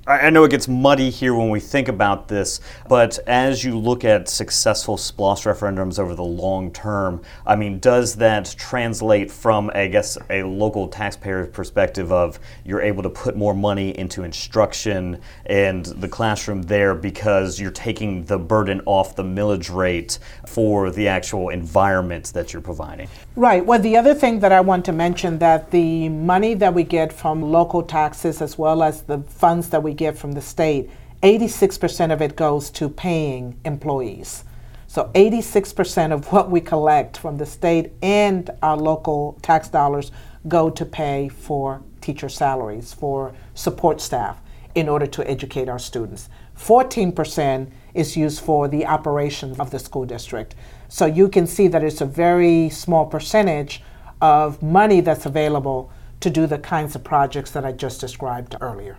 I 0.07 0.29
know 0.29 0.45
it 0.45 0.51
gets 0.51 0.69
muddy 0.69 1.09
here 1.09 1.35
when 1.35 1.49
we 1.49 1.61
think 1.61 1.89
about 1.89 2.29
this, 2.29 2.61
but 2.91 3.19
as 3.27 3.65
you 3.65 3.79
look 3.79 4.05
at 4.05 4.29
successful 4.29 4.99
SPLOST 4.99 5.45
referendums 5.45 5.99
over 5.99 6.15
the 6.15 6.23
long 6.23 6.71
term, 6.73 7.23
I 7.47 7.57
mean, 7.57 7.79
does 7.79 8.17
that 8.17 8.55
translate 8.59 9.31
from, 9.31 9.71
I 9.75 9.87
guess, 9.87 10.19
a 10.29 10.43
local 10.43 10.89
taxpayer 10.89 11.47
perspective 11.47 12.13
of 12.13 12.39
you're 12.67 12.83
able 12.83 13.03
to 13.03 13.09
put 13.09 13.35
more 13.35 13.55
money 13.55 13.99
into 13.99 14.25
instruction 14.25 15.23
and 15.47 15.87
the 15.87 16.09
classroom 16.09 16.65
there 16.65 16.95
because 16.95 17.59
you're 17.59 17.71
taking 17.71 18.27
the 18.27 18.39
burden 18.39 18.83
off 18.85 19.17
the 19.17 19.25
millage 19.25 19.75
rate 19.75 20.19
for 20.47 20.91
the 20.91 21.09
actual 21.09 21.49
environment 21.49 22.31
that 22.35 22.53
you're 22.53 22.61
providing? 22.61 23.09
Right. 23.37 23.65
Well, 23.65 23.81
the 23.81 23.97
other 23.97 24.13
thing 24.13 24.41
that 24.41 24.53
I 24.53 24.61
want 24.61 24.85
to 24.85 24.93
mention 24.93 25.39
that 25.39 25.71
the 25.71 26.11
money 26.11 26.53
that 26.53 26.75
we 26.75 26.83
get 26.83 27.11
from 27.11 27.41
local 27.41 27.83
taxes 27.83 28.43
as 28.43 28.59
well 28.59 28.83
as 28.83 29.01
the 29.03 29.21
funds 29.21 29.71
that 29.71 29.83
we 29.83 29.94
get 29.95 30.19
from 30.19 30.33
the 30.33 30.41
state, 30.41 30.91
86% 31.23 32.13
of 32.13 32.21
it 32.21 32.37
goes 32.37 32.71
to 32.71 32.89
paying 32.89 33.59
employees. 33.65 34.45
So 34.87 35.11
86% 35.15 36.13
of 36.13 36.31
what 36.31 36.51
we 36.51 36.61
collect 36.61 37.17
from 37.17 37.39
the 37.39 37.47
state 37.47 37.93
and 38.03 38.51
our 38.63 38.77
local 38.77 39.39
tax 39.43 39.69
dollars 39.69 40.13
go 40.47 40.71
to 40.71 40.85
pay 40.85 41.29
for 41.29 41.83
teacher 42.01 42.29
salaries, 42.29 42.93
for 42.93 43.35
support 43.55 44.01
staff 44.01 44.41
in 44.75 44.89
order 44.89 45.07
to 45.07 45.29
educate 45.29 45.69
our 45.69 45.79
students. 45.79 46.29
14% 46.59 47.71
is 47.95 48.17
used 48.17 48.41
for 48.41 48.69
the 48.69 48.87
operation 48.87 49.59
of 49.59 49.71
the 49.71 49.79
school 49.79 50.05
district. 50.05 50.55
So 50.89 51.07
you 51.07 51.29
can 51.29 51.47
see 51.47 51.69
that 51.69 51.83
it's 51.83 52.01
a 52.01 52.07
very 52.07 52.69
small 52.69 53.07
percentage 53.07 53.83
of 54.21 54.63
money 54.63 55.01
that's 55.01 55.27
available 55.27 55.91
to 56.21 56.31
do 56.31 56.47
the 56.47 56.59
kinds 56.59 56.95
of 56.95 57.03
projects 57.03 57.51
that 57.53 57.65
I 57.65 57.73
just 57.73 58.01
described 58.01 58.57
earlier. 58.61 58.99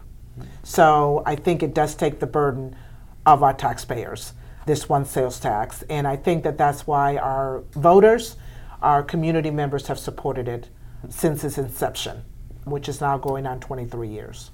So 0.63 1.23
I 1.25 1.35
think 1.35 1.63
it 1.63 1.73
does 1.73 1.95
take 1.95 2.19
the 2.19 2.27
burden 2.27 2.75
of 3.25 3.43
our 3.43 3.53
taxpayers, 3.53 4.33
this 4.65 4.89
one 4.89 5.05
sales 5.05 5.39
tax. 5.39 5.83
And 5.89 6.07
I 6.07 6.15
think 6.15 6.43
that 6.43 6.57
that's 6.57 6.85
why 6.85 7.17
our 7.17 7.63
voters, 7.71 8.37
our 8.81 9.03
community 9.03 9.51
members 9.51 9.87
have 9.87 9.99
supported 9.99 10.47
it 10.47 10.69
since 11.09 11.43
its 11.43 11.57
inception, 11.57 12.23
which 12.65 12.89
is 12.89 13.01
now 13.01 13.17
going 13.17 13.45
on 13.45 13.59
23 13.59 14.07
years. 14.07 14.51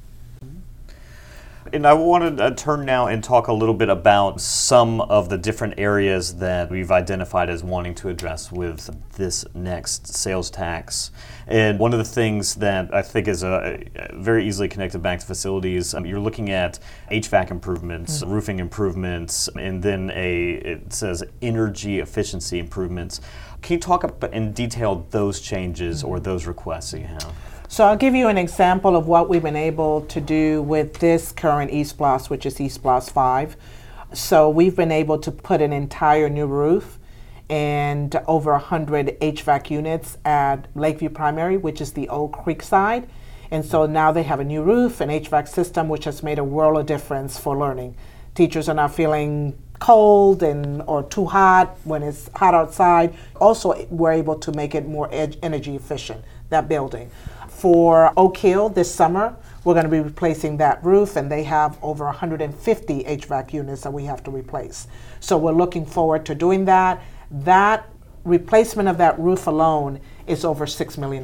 And 1.71 1.85
I 1.85 1.93
want 1.93 2.37
to 2.37 2.43
uh, 2.43 2.51
turn 2.51 2.85
now 2.85 3.05
and 3.05 3.23
talk 3.23 3.47
a 3.47 3.53
little 3.53 3.75
bit 3.75 3.87
about 3.87 4.41
some 4.41 4.99
of 4.99 5.29
the 5.29 5.37
different 5.37 5.75
areas 5.77 6.37
that 6.37 6.71
we've 6.71 6.91
identified 6.91 7.51
as 7.51 7.63
wanting 7.63 7.93
to 7.95 8.09
address 8.09 8.51
with 8.51 8.89
this 9.11 9.45
next 9.53 10.07
sales 10.07 10.49
tax. 10.49 11.11
And 11.45 11.77
one 11.77 11.93
of 11.93 11.99
the 11.99 12.05
things 12.05 12.55
that 12.55 12.91
I 12.93 13.03
think 13.03 13.27
is 13.27 13.43
a, 13.43 13.83
a 13.95 14.15
very 14.15 14.47
easily 14.47 14.69
connected 14.69 15.03
back 15.03 15.19
to 15.19 15.25
facilities, 15.25 15.93
um, 15.93 16.03
you're 16.03 16.19
looking 16.19 16.49
at 16.49 16.79
HVAC 17.11 17.51
improvements, 17.51 18.21
mm-hmm. 18.21 18.31
roofing 18.31 18.59
improvements, 18.59 19.47
and 19.55 19.83
then 19.83 20.11
a 20.15 20.53
it 20.53 20.91
says 20.91 21.23
energy 21.43 21.99
efficiency 21.99 22.57
improvements. 22.57 23.21
Can 23.61 23.75
you 23.75 23.79
talk 23.79 24.23
in 24.33 24.51
detail 24.53 25.05
those 25.11 25.39
changes 25.39 25.99
mm-hmm. 25.99 26.09
or 26.09 26.19
those 26.19 26.47
requests 26.47 26.91
that 26.91 27.01
you 27.01 27.07
have? 27.07 27.33
So 27.71 27.85
I'll 27.85 27.95
give 27.95 28.15
you 28.15 28.27
an 28.27 28.37
example 28.37 28.97
of 28.97 29.07
what 29.07 29.29
we've 29.29 29.41
been 29.41 29.55
able 29.55 30.01
to 30.07 30.19
do 30.19 30.61
with 30.61 30.99
this 30.99 31.31
current 31.31 31.71
ESPLOST, 31.71 32.29
which 32.29 32.45
is 32.45 32.59
ESPLOST 32.59 33.11
5. 33.11 33.55
So 34.11 34.49
we've 34.49 34.75
been 34.75 34.91
able 34.91 35.17
to 35.19 35.31
put 35.31 35.61
an 35.61 35.71
entire 35.71 36.27
new 36.27 36.47
roof 36.47 36.99
and 37.49 38.13
over 38.27 38.51
100 38.51 39.17
HVAC 39.21 39.69
units 39.69 40.17
at 40.25 40.67
Lakeview 40.75 41.11
Primary, 41.11 41.55
which 41.55 41.79
is 41.79 41.93
the 41.93 42.09
old 42.09 42.33
Creek 42.33 42.61
side. 42.61 43.07
And 43.51 43.63
so 43.63 43.85
now 43.85 44.11
they 44.11 44.23
have 44.23 44.41
a 44.41 44.43
new 44.43 44.63
roof, 44.63 44.99
an 44.99 45.07
HVAC 45.07 45.47
system, 45.47 45.87
which 45.87 46.03
has 46.03 46.21
made 46.21 46.39
a 46.39 46.43
world 46.43 46.77
of 46.77 46.85
difference 46.85 47.39
for 47.39 47.57
learning. 47.57 47.95
Teachers 48.35 48.67
are 48.67 48.75
not 48.75 48.93
feeling 48.93 49.57
cold 49.79 50.43
and 50.43 50.81
or 50.87 51.03
too 51.03 51.25
hot 51.25 51.77
when 51.85 52.03
it's 52.03 52.29
hot 52.35 52.53
outside. 52.53 53.15
Also, 53.39 53.85
we're 53.89 54.11
able 54.11 54.37
to 54.39 54.51
make 54.51 54.75
it 54.75 54.85
more 54.85 55.07
ed- 55.13 55.37
energy 55.41 55.77
efficient. 55.77 56.21
That 56.49 56.67
building. 56.67 57.09
For 57.61 58.11
Oak 58.17 58.37
Hill 58.37 58.69
this 58.69 58.91
summer, 58.91 59.35
we're 59.63 59.75
going 59.75 59.85
to 59.85 59.91
be 59.91 59.99
replacing 59.99 60.57
that 60.57 60.83
roof, 60.83 61.15
and 61.15 61.31
they 61.31 61.43
have 61.43 61.77
over 61.83 62.05
150 62.05 63.03
HVAC 63.03 63.53
units 63.53 63.83
that 63.83 63.93
we 63.93 64.03
have 64.05 64.23
to 64.23 64.31
replace. 64.31 64.87
So 65.19 65.37
we're 65.37 65.51
looking 65.51 65.85
forward 65.85 66.25
to 66.25 66.33
doing 66.33 66.65
that. 66.65 67.03
That 67.29 67.87
replacement 68.23 68.89
of 68.89 68.97
that 68.97 69.19
roof 69.19 69.45
alone 69.45 69.99
is 70.25 70.43
over 70.43 70.65
$6 70.65 70.97
million. 70.97 71.23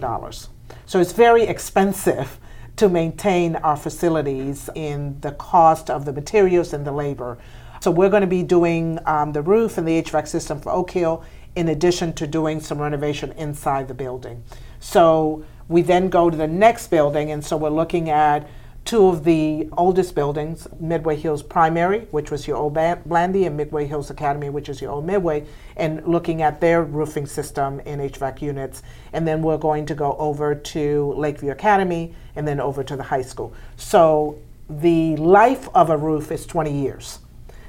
So 0.85 0.99
it's 0.99 1.11
very 1.11 1.41
expensive 1.41 2.39
to 2.75 2.87
maintain 2.87 3.55
our 3.55 3.75
facilities 3.75 4.69
in 4.75 5.19
the 5.21 5.31
cost 5.31 5.89
of 5.89 6.05
the 6.05 6.13
materials 6.13 6.71
and 6.71 6.85
the 6.85 6.91
labor. 6.91 7.39
So 7.81 7.89
we're 7.89 8.11
going 8.11 8.21
to 8.21 8.27
be 8.27 8.43
doing 8.43 8.99
um, 9.07 9.31
the 9.31 9.41
roof 9.41 9.79
and 9.79 9.87
the 9.87 10.03
HVAC 10.03 10.27
system 10.27 10.61
for 10.61 10.71
Oak 10.71 10.91
Hill 10.91 11.23
in 11.55 11.69
addition 11.69 12.13
to 12.13 12.27
doing 12.27 12.59
some 12.59 12.79
renovation 12.79 13.31
inside 13.31 13.87
the 13.87 13.95
building. 13.95 14.43
So 14.79 15.43
we 15.69 15.81
then 15.81 16.09
go 16.09 16.29
to 16.29 16.37
the 16.37 16.47
next 16.47 16.87
building, 16.87 17.31
and 17.31 17.43
so 17.43 17.57
we're 17.57 17.69
looking 17.69 18.09
at 18.09 18.47
two 18.87 19.07
of 19.07 19.25
the 19.25 19.67
oldest 19.77 20.15
buildings 20.15 20.65
Midway 20.79 21.17
Hills 21.17 21.43
Primary, 21.43 22.07
which 22.11 22.31
was 22.31 22.47
your 22.47 22.55
old 22.55 22.73
Blandy, 22.73 23.45
and 23.45 23.57
Midway 23.57 23.85
Hills 23.85 24.09
Academy, 24.09 24.49
which 24.49 24.69
is 24.69 24.81
your 24.81 24.91
old 24.91 25.05
Midway, 25.05 25.45
and 25.75 26.07
looking 26.07 26.41
at 26.41 26.61
their 26.61 26.83
roofing 26.83 27.25
system 27.25 27.81
in 27.81 27.99
HVAC 27.99 28.41
units. 28.41 28.83
And 29.11 29.27
then 29.27 29.41
we're 29.41 29.57
going 29.57 29.85
to 29.87 29.93
go 29.93 30.15
over 30.17 30.55
to 30.55 31.13
Lakeview 31.17 31.51
Academy 31.51 32.15
and 32.37 32.47
then 32.47 32.61
over 32.61 32.81
to 32.81 32.95
the 32.95 33.03
high 33.03 33.23
school. 33.23 33.53
So 33.75 34.39
the 34.69 35.17
life 35.17 35.67
of 35.75 35.89
a 35.89 35.97
roof 35.97 36.31
is 36.31 36.45
20 36.45 36.71
years. 36.71 37.19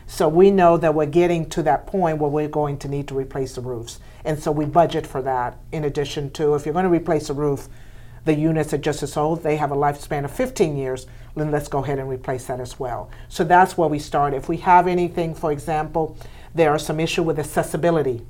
So 0.06 0.28
we 0.28 0.52
know 0.52 0.76
that 0.76 0.94
we're 0.94 1.06
getting 1.06 1.48
to 1.50 1.64
that 1.64 1.86
point 1.88 2.18
where 2.18 2.30
we're 2.30 2.48
going 2.48 2.78
to 2.78 2.88
need 2.88 3.08
to 3.08 3.14
replace 3.14 3.56
the 3.56 3.60
roofs. 3.60 3.98
And 4.24 4.40
so 4.40 4.52
we 4.52 4.66
budget 4.66 5.04
for 5.04 5.20
that 5.22 5.58
in 5.72 5.82
addition 5.82 6.30
to 6.30 6.54
if 6.54 6.64
you're 6.64 6.72
going 6.72 6.84
to 6.84 6.90
replace 6.90 7.28
a 7.28 7.34
roof, 7.34 7.68
the 8.28 8.34
units 8.34 8.74
are 8.74 8.78
just 8.78 9.02
as 9.02 9.16
old, 9.16 9.42
they 9.42 9.56
have 9.56 9.72
a 9.72 9.76
lifespan 9.76 10.22
of 10.22 10.30
15 10.30 10.76
years, 10.76 11.06
then 11.34 11.50
let's 11.50 11.66
go 11.66 11.82
ahead 11.82 11.98
and 11.98 12.10
replace 12.10 12.44
that 12.44 12.60
as 12.60 12.78
well. 12.78 13.10
So 13.30 13.42
that's 13.42 13.78
where 13.78 13.88
we 13.88 13.98
start. 13.98 14.34
If 14.34 14.50
we 14.50 14.58
have 14.58 14.86
anything, 14.86 15.34
for 15.34 15.50
example, 15.50 16.14
there 16.54 16.70
are 16.70 16.78
some 16.78 17.00
issue 17.00 17.22
with 17.22 17.38
accessibility 17.38 18.20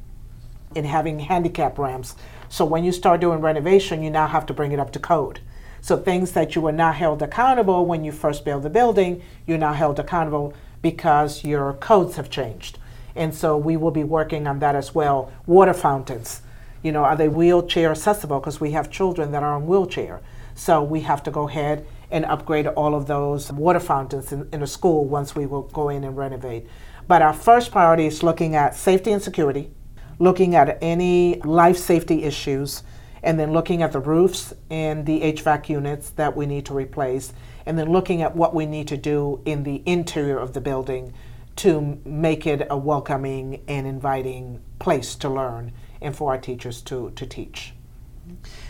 in 0.76 0.85
having 0.85 1.19
handicap 1.19 1.78
ramps. 1.78 2.14
So 2.49 2.64
when 2.64 2.85
you 2.85 2.93
start 2.93 3.21
doing 3.21 3.40
renovation, 3.40 4.02
you 4.02 4.11
now 4.11 4.28
have 4.28 4.47
to 4.47 4.55
bring 4.55 4.71
it 4.71 4.78
up 4.78 4.93
to 4.93 5.00
code. 5.00 5.40
So 5.81 5.97
things 5.97 6.31
that 6.33 6.55
you 6.55 6.62
were 6.62 6.71
not 6.71 6.95
held 6.95 7.21
accountable 7.21 7.85
when 7.85 8.05
you 8.05 8.12
first 8.12 8.45
built 8.45 8.62
the 8.62 8.71
building, 8.71 9.21
you're 9.47 9.59
now 9.59 9.73
held 9.73 9.99
accountable 9.99 10.55
because 10.81 11.43
your 11.43 11.73
codes 11.73 12.14
have 12.14 12.31
changed. 12.31 12.78
And 13.17 13.35
so 13.35 13.57
we 13.57 13.76
will 13.76 13.90
be 13.90 14.05
working 14.05 14.47
on 14.47 14.61
that 14.61 14.76
as 14.76 14.95
well. 14.95 15.33
Water 15.45 15.75
fountains 15.75 16.43
you 16.83 16.93
know, 16.93 17.05
are 17.05 17.17
they 17.17 17.29
wheelchair 17.29 17.91
accessible? 17.91 18.41
Because 18.41 18.61
we 18.61 18.73
have 18.73 18.91
children 18.91 19.33
that 19.33 19.43
are 19.43 19.55
on 19.55 19.67
wheelchair. 19.67 20.21
So 20.55 20.83
we 20.83 21.01
have 21.01 21.23
to 21.25 21.31
go 21.31 21.49
ahead 21.49 21.87
and 22.11 22.25
upgrade 22.25 22.67
all 22.67 22.95
of 22.95 23.07
those 23.07 23.53
water 23.53 23.81
fountains 23.81 24.33
in, 24.33 24.49
in 24.53 24.63
a 24.63 24.67
school 24.67 25.05
once 25.05 25.35
we 25.35 25.47
will 25.47 25.63
go 25.63 25.89
in 25.89 26.05
and 26.05 26.17
renovate. 26.17 26.67
But 27.07 27.23
our 27.23 27.33
first 27.33 27.71
priority 27.71 28.07
is 28.07 28.23
looking 28.23 28.55
at 28.55 28.75
safety 28.75 29.13
and 29.13 29.23
security, 29.23 29.71
looking 30.19 30.55
at 30.55 30.79
any 30.83 31.41
life 31.43 31.77
safety 31.77 32.25
issues, 32.25 32.83
and 33.23 33.39
then 33.39 33.53
looking 33.53 33.83
at 33.83 33.93
the 33.93 33.99
roofs 33.99 34.53
and 34.71 35.05
the 35.05 35.21
HVAC 35.21 35.69
units 35.69 36.11
that 36.11 36.37
we 36.37 36.47
need 36.47 36.67
to 36.67 36.75
replace, 36.75 37.33
and 37.67 37.79
then 37.79 37.91
looking 37.91 38.23
at 38.23 38.37
what 38.37 38.55
we 38.55 38.67
need 38.67 38.89
to 38.89 38.97
do 38.97 39.41
in 39.45 39.65
the 39.65 39.83
interior 39.87 40.39
of 40.39 40.53
the 40.53 40.61
building 40.61 41.13
to 41.57 42.01
make 42.05 42.47
it 42.47 42.67
a 42.71 42.77
welcoming 42.77 43.63
and 43.67 43.87
inviting 43.87 44.61
place 44.79 45.17
to 45.17 45.29
learn 45.29 45.73
and 46.01 46.15
for 46.15 46.33
our 46.33 46.39
teachers 46.39 46.83
to, 46.83 47.11
to 47.17 47.27
teach. 47.27 47.73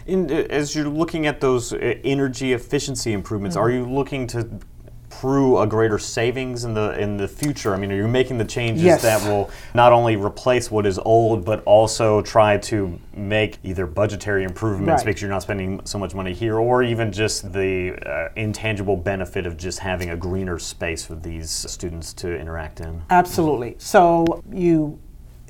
In, 0.06 0.30
uh, 0.30 0.46
as 0.50 0.74
you're 0.74 0.88
looking 0.88 1.26
at 1.26 1.40
those 1.40 1.72
uh, 1.72 1.94
energy 2.04 2.52
efficiency 2.52 3.12
improvements, 3.12 3.56
mm-hmm. 3.56 3.64
are 3.64 3.70
you 3.70 3.84
looking 3.84 4.26
to 4.28 4.48
prove 5.10 5.60
a 5.60 5.66
greater 5.66 5.98
savings 5.98 6.64
in 6.64 6.74
the 6.74 6.98
in 6.98 7.16
the 7.16 7.26
future? 7.26 7.74
I 7.74 7.78
mean, 7.78 7.90
are 7.90 7.96
you 7.96 8.06
making 8.06 8.38
the 8.38 8.44
changes 8.44 8.84
yes. 8.84 9.02
that 9.02 9.22
will 9.28 9.50
not 9.74 9.92
only 9.92 10.16
replace 10.16 10.70
what 10.70 10.86
is 10.86 10.98
old, 10.98 11.44
but 11.44 11.62
also 11.64 12.22
try 12.22 12.58
to 12.58 12.98
make 13.14 13.58
either 13.64 13.86
budgetary 13.86 14.44
improvements 14.44 15.00
right. 15.00 15.06
because 15.06 15.20
you're 15.20 15.30
not 15.30 15.42
spending 15.42 15.84
so 15.84 15.98
much 15.98 16.14
money 16.14 16.32
here, 16.32 16.56
or 16.56 16.82
even 16.82 17.10
just 17.10 17.52
the 17.52 17.94
uh, 18.06 18.28
intangible 18.36 18.96
benefit 18.96 19.46
of 19.46 19.56
just 19.56 19.80
having 19.80 20.10
a 20.10 20.16
greener 20.16 20.58
space 20.58 21.04
for 21.04 21.14
these 21.14 21.50
students 21.50 22.12
to 22.14 22.38
interact 22.38 22.80
in? 22.80 23.02
Absolutely. 23.10 23.74
So 23.78 24.42
you 24.52 25.00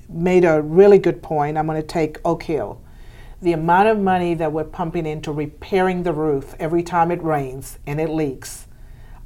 made 0.08 0.44
a 0.44 0.62
really 0.62 0.98
good 0.98 1.22
point. 1.22 1.58
I'm 1.58 1.66
going 1.66 1.80
to 1.80 1.86
take 1.86 2.18
Oak 2.24 2.44
Hill. 2.44 2.80
The 3.40 3.52
amount 3.52 3.88
of 3.88 3.98
money 3.98 4.34
that 4.34 4.52
we're 4.52 4.64
pumping 4.64 5.06
into 5.06 5.30
repairing 5.30 6.02
the 6.02 6.12
roof 6.12 6.54
every 6.58 6.82
time 6.82 7.10
it 7.10 7.22
rains 7.22 7.78
and 7.86 8.00
it 8.00 8.08
leaks 8.08 8.66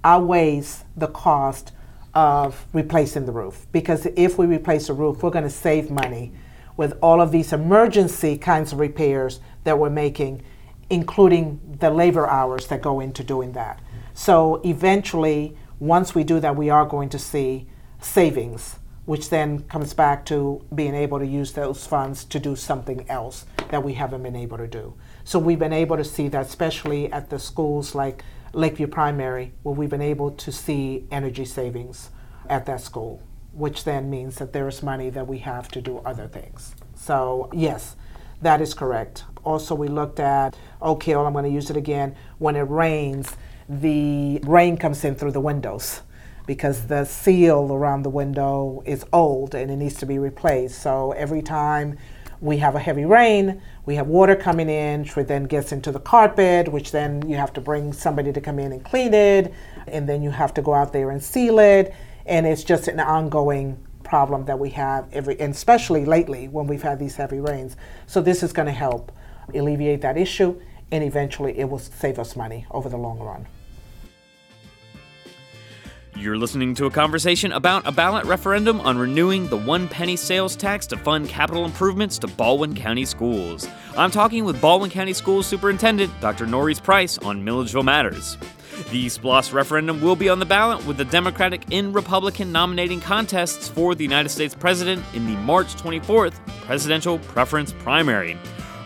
outweighs 0.04 0.84
the 0.96 1.06
cost 1.06 1.72
of 2.14 2.66
replacing 2.72 3.24
the 3.24 3.32
roof. 3.32 3.66
Because 3.72 4.06
if 4.16 4.36
we 4.36 4.46
replace 4.46 4.88
the 4.88 4.92
roof, 4.92 5.22
we're 5.22 5.30
going 5.30 5.44
to 5.44 5.50
save 5.50 5.90
money 5.90 6.32
with 6.76 6.98
all 7.02 7.20
of 7.20 7.32
these 7.32 7.52
emergency 7.52 8.36
kinds 8.36 8.72
of 8.72 8.80
repairs 8.80 9.40
that 9.64 9.78
we're 9.78 9.90
making, 9.90 10.42
including 10.90 11.60
the 11.78 11.90
labor 11.90 12.26
hours 12.28 12.66
that 12.66 12.82
go 12.82 13.00
into 13.00 13.22
doing 13.22 13.52
that. 13.52 13.80
So 14.14 14.60
eventually, 14.64 15.56
once 15.78 16.14
we 16.14 16.24
do 16.24 16.40
that, 16.40 16.56
we 16.56 16.68
are 16.68 16.84
going 16.84 17.08
to 17.10 17.18
see 17.18 17.66
savings 18.00 18.78
which 19.04 19.30
then 19.30 19.60
comes 19.64 19.94
back 19.94 20.24
to 20.26 20.64
being 20.74 20.94
able 20.94 21.18
to 21.18 21.26
use 21.26 21.52
those 21.52 21.86
funds 21.86 22.24
to 22.24 22.38
do 22.38 22.54
something 22.54 23.08
else 23.08 23.46
that 23.70 23.82
we 23.82 23.94
haven't 23.94 24.22
been 24.22 24.36
able 24.36 24.56
to 24.56 24.68
do. 24.68 24.94
So 25.24 25.38
we've 25.38 25.58
been 25.58 25.72
able 25.72 25.96
to 25.96 26.04
see 26.04 26.28
that, 26.28 26.46
especially 26.46 27.12
at 27.12 27.30
the 27.30 27.38
schools 27.38 27.94
like 27.94 28.24
Lakeview 28.52 28.86
Primary, 28.86 29.52
where 29.62 29.74
we've 29.74 29.90
been 29.90 30.02
able 30.02 30.30
to 30.30 30.52
see 30.52 31.06
energy 31.10 31.44
savings 31.44 32.10
at 32.48 32.66
that 32.66 32.80
school, 32.80 33.22
which 33.52 33.84
then 33.84 34.10
means 34.10 34.36
that 34.36 34.52
there 34.52 34.68
is 34.68 34.82
money 34.82 35.10
that 35.10 35.26
we 35.26 35.38
have 35.38 35.68
to 35.68 35.80
do 35.80 35.98
other 35.98 36.28
things. 36.28 36.74
So, 36.94 37.50
yes, 37.52 37.96
that 38.40 38.60
is 38.60 38.74
correct. 38.74 39.24
Also, 39.44 39.74
we 39.74 39.88
looked 39.88 40.20
at 40.20 40.56
Oak 40.80 41.02
Hill, 41.02 41.26
I'm 41.26 41.32
going 41.32 41.44
to 41.44 41.50
use 41.50 41.70
it 41.70 41.76
again. 41.76 42.14
When 42.38 42.54
it 42.54 42.68
rains, 42.70 43.36
the 43.68 44.38
rain 44.44 44.76
comes 44.76 45.04
in 45.04 45.14
through 45.14 45.32
the 45.32 45.40
windows 45.40 46.02
because 46.46 46.86
the 46.86 47.04
seal 47.04 47.72
around 47.72 48.02
the 48.02 48.10
window 48.10 48.82
is 48.84 49.04
old 49.12 49.54
and 49.54 49.70
it 49.70 49.76
needs 49.76 49.96
to 49.96 50.06
be 50.06 50.18
replaced. 50.18 50.80
So 50.82 51.12
every 51.12 51.42
time 51.42 51.98
we 52.40 52.56
have 52.58 52.74
a 52.74 52.80
heavy 52.80 53.04
rain, 53.04 53.62
we 53.86 53.94
have 53.94 54.08
water 54.08 54.34
coming 54.34 54.68
in, 54.68 55.04
which 55.04 55.28
then 55.28 55.44
gets 55.44 55.70
into 55.70 55.92
the 55.92 56.00
carpet, 56.00 56.66
which 56.68 56.90
then 56.90 57.28
you 57.28 57.36
have 57.36 57.52
to 57.52 57.60
bring 57.60 57.92
somebody 57.92 58.32
to 58.32 58.40
come 58.40 58.58
in 58.58 58.72
and 58.72 58.84
clean 58.84 59.14
it, 59.14 59.54
and 59.86 60.08
then 60.08 60.22
you 60.22 60.30
have 60.30 60.52
to 60.54 60.62
go 60.62 60.74
out 60.74 60.92
there 60.92 61.10
and 61.10 61.22
seal 61.22 61.60
it, 61.60 61.94
and 62.26 62.44
it's 62.44 62.64
just 62.64 62.88
an 62.88 62.98
ongoing 62.98 63.78
problem 64.02 64.44
that 64.46 64.58
we 64.58 64.70
have 64.70 65.08
every, 65.12 65.38
and 65.38 65.54
especially 65.54 66.04
lately 66.04 66.48
when 66.48 66.66
we've 66.66 66.82
had 66.82 66.98
these 66.98 67.14
heavy 67.14 67.38
rains. 67.38 67.76
So 68.06 68.20
this 68.20 68.42
is 68.42 68.52
going 68.52 68.66
to 68.66 68.72
help 68.72 69.12
alleviate 69.54 70.00
that 70.00 70.18
issue, 70.18 70.60
and 70.90 71.04
eventually 71.04 71.56
it 71.56 71.68
will 71.70 71.78
save 71.78 72.18
us 72.18 72.34
money 72.34 72.66
over 72.72 72.88
the 72.88 72.98
long 72.98 73.20
run. 73.20 73.46
You're 76.14 76.36
listening 76.36 76.74
to 76.74 76.84
a 76.84 76.90
conversation 76.90 77.52
about 77.52 77.86
a 77.86 77.90
ballot 77.90 78.26
referendum 78.26 78.82
on 78.82 78.98
renewing 78.98 79.48
the 79.48 79.56
one 79.56 79.88
penny 79.88 80.14
sales 80.14 80.54
tax 80.54 80.86
to 80.88 80.96
fund 80.98 81.26
capital 81.26 81.64
improvements 81.64 82.18
to 82.18 82.26
Baldwin 82.26 82.74
County 82.74 83.06
schools. 83.06 83.66
I'm 83.96 84.10
talking 84.10 84.44
with 84.44 84.60
Baldwin 84.60 84.90
County 84.90 85.14
Schools 85.14 85.46
Superintendent 85.46 86.12
Dr. 86.20 86.46
Noris 86.46 86.82
Price 86.82 87.16
on 87.18 87.42
Milledgeville 87.42 87.82
Matters. 87.82 88.36
The 88.90 89.06
SPLOST 89.06 89.54
referendum 89.54 90.02
will 90.02 90.14
be 90.14 90.28
on 90.28 90.38
the 90.38 90.44
ballot 90.44 90.84
with 90.86 90.98
the 90.98 91.04
Democratic 91.06 91.72
and 91.72 91.94
Republican 91.94 92.52
nominating 92.52 93.00
contests 93.00 93.68
for 93.68 93.94
the 93.94 94.04
United 94.04 94.28
States 94.28 94.54
President 94.54 95.02
in 95.14 95.26
the 95.26 95.36
March 95.38 95.74
24th 95.76 96.34
presidential 96.60 97.20
preference 97.20 97.72
primary. 97.72 98.38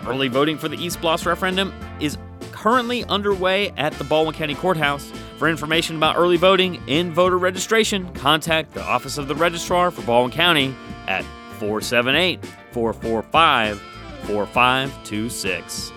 Early 0.07 0.29
voting 0.29 0.59
for 0.59 0.69
the 0.69 0.77
eSPLOST 0.77 1.27
referendum 1.27 1.75
is 2.01 2.19
currently 2.53 3.05
underway 3.05 3.71
at 3.77 3.93
the 3.95 4.05
Baldwin 4.05 4.35
County 4.35 4.55
Courthouse. 4.55 5.13
For 5.39 5.49
information 5.49 5.97
about 5.97 6.17
early 6.17 6.39
voting 6.39 6.83
and 6.89 7.13
voter 7.13 7.37
registration, 7.37 8.11
contact 8.15 8.73
the 8.73 8.83
Office 8.83 9.19
of 9.19 9.29
the 9.29 9.35
Registrar 9.35 9.91
for 9.91 10.01
Baldwin 10.03 10.33
County 10.33 10.75
at 11.07 11.25
478 11.59 12.43
445 12.73 13.79
4526. 13.79 15.93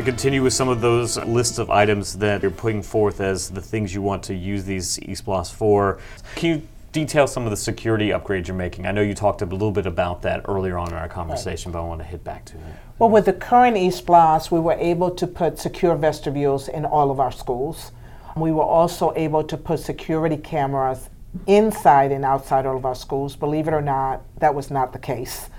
To 0.00 0.06
continue 0.06 0.42
with 0.42 0.54
some 0.54 0.70
of 0.70 0.80
those 0.80 1.18
lists 1.26 1.58
of 1.58 1.68
items 1.68 2.16
that 2.16 2.40
you're 2.40 2.50
putting 2.50 2.82
forth 2.82 3.20
as 3.20 3.50
the 3.50 3.60
things 3.60 3.92
you 3.92 4.00
want 4.00 4.22
to 4.22 4.34
use 4.34 4.64
these 4.64 4.98
ESPLOST 5.00 5.52
for, 5.52 5.98
can 6.36 6.48
you 6.48 6.68
detail 6.92 7.26
some 7.26 7.44
of 7.44 7.50
the 7.50 7.56
security 7.58 8.08
upgrades 8.08 8.46
you're 8.46 8.56
making? 8.56 8.86
I 8.86 8.92
know 8.92 9.02
you 9.02 9.12
talked 9.12 9.42
a 9.42 9.44
little 9.44 9.70
bit 9.70 9.84
about 9.84 10.22
that 10.22 10.40
earlier 10.46 10.78
on 10.78 10.88
in 10.88 10.94
our 10.94 11.06
conversation, 11.06 11.70
but 11.70 11.82
I 11.82 11.86
want 11.86 12.00
to 12.00 12.06
hit 12.06 12.24
back 12.24 12.46
to 12.46 12.56
it. 12.56 12.62
Well, 12.98 13.10
with 13.10 13.26
the 13.26 13.34
current 13.34 13.76
ESPLOST, 13.76 14.50
we 14.50 14.58
were 14.58 14.72
able 14.72 15.10
to 15.10 15.26
put 15.26 15.58
secure 15.58 15.94
vestibules 15.96 16.68
in 16.68 16.86
all 16.86 17.10
of 17.10 17.20
our 17.20 17.30
schools. 17.30 17.92
We 18.36 18.52
were 18.52 18.64
also 18.64 19.12
able 19.16 19.44
to 19.44 19.56
put 19.58 19.80
security 19.80 20.38
cameras 20.38 21.10
inside 21.46 22.10
and 22.10 22.24
outside 22.24 22.64
all 22.64 22.78
of 22.78 22.86
our 22.86 22.94
schools. 22.94 23.36
Believe 23.36 23.68
it 23.68 23.74
or 23.74 23.82
not, 23.82 24.22
that 24.38 24.54
was 24.54 24.70
not 24.70 24.94
the 24.94 24.98
case 24.98 25.50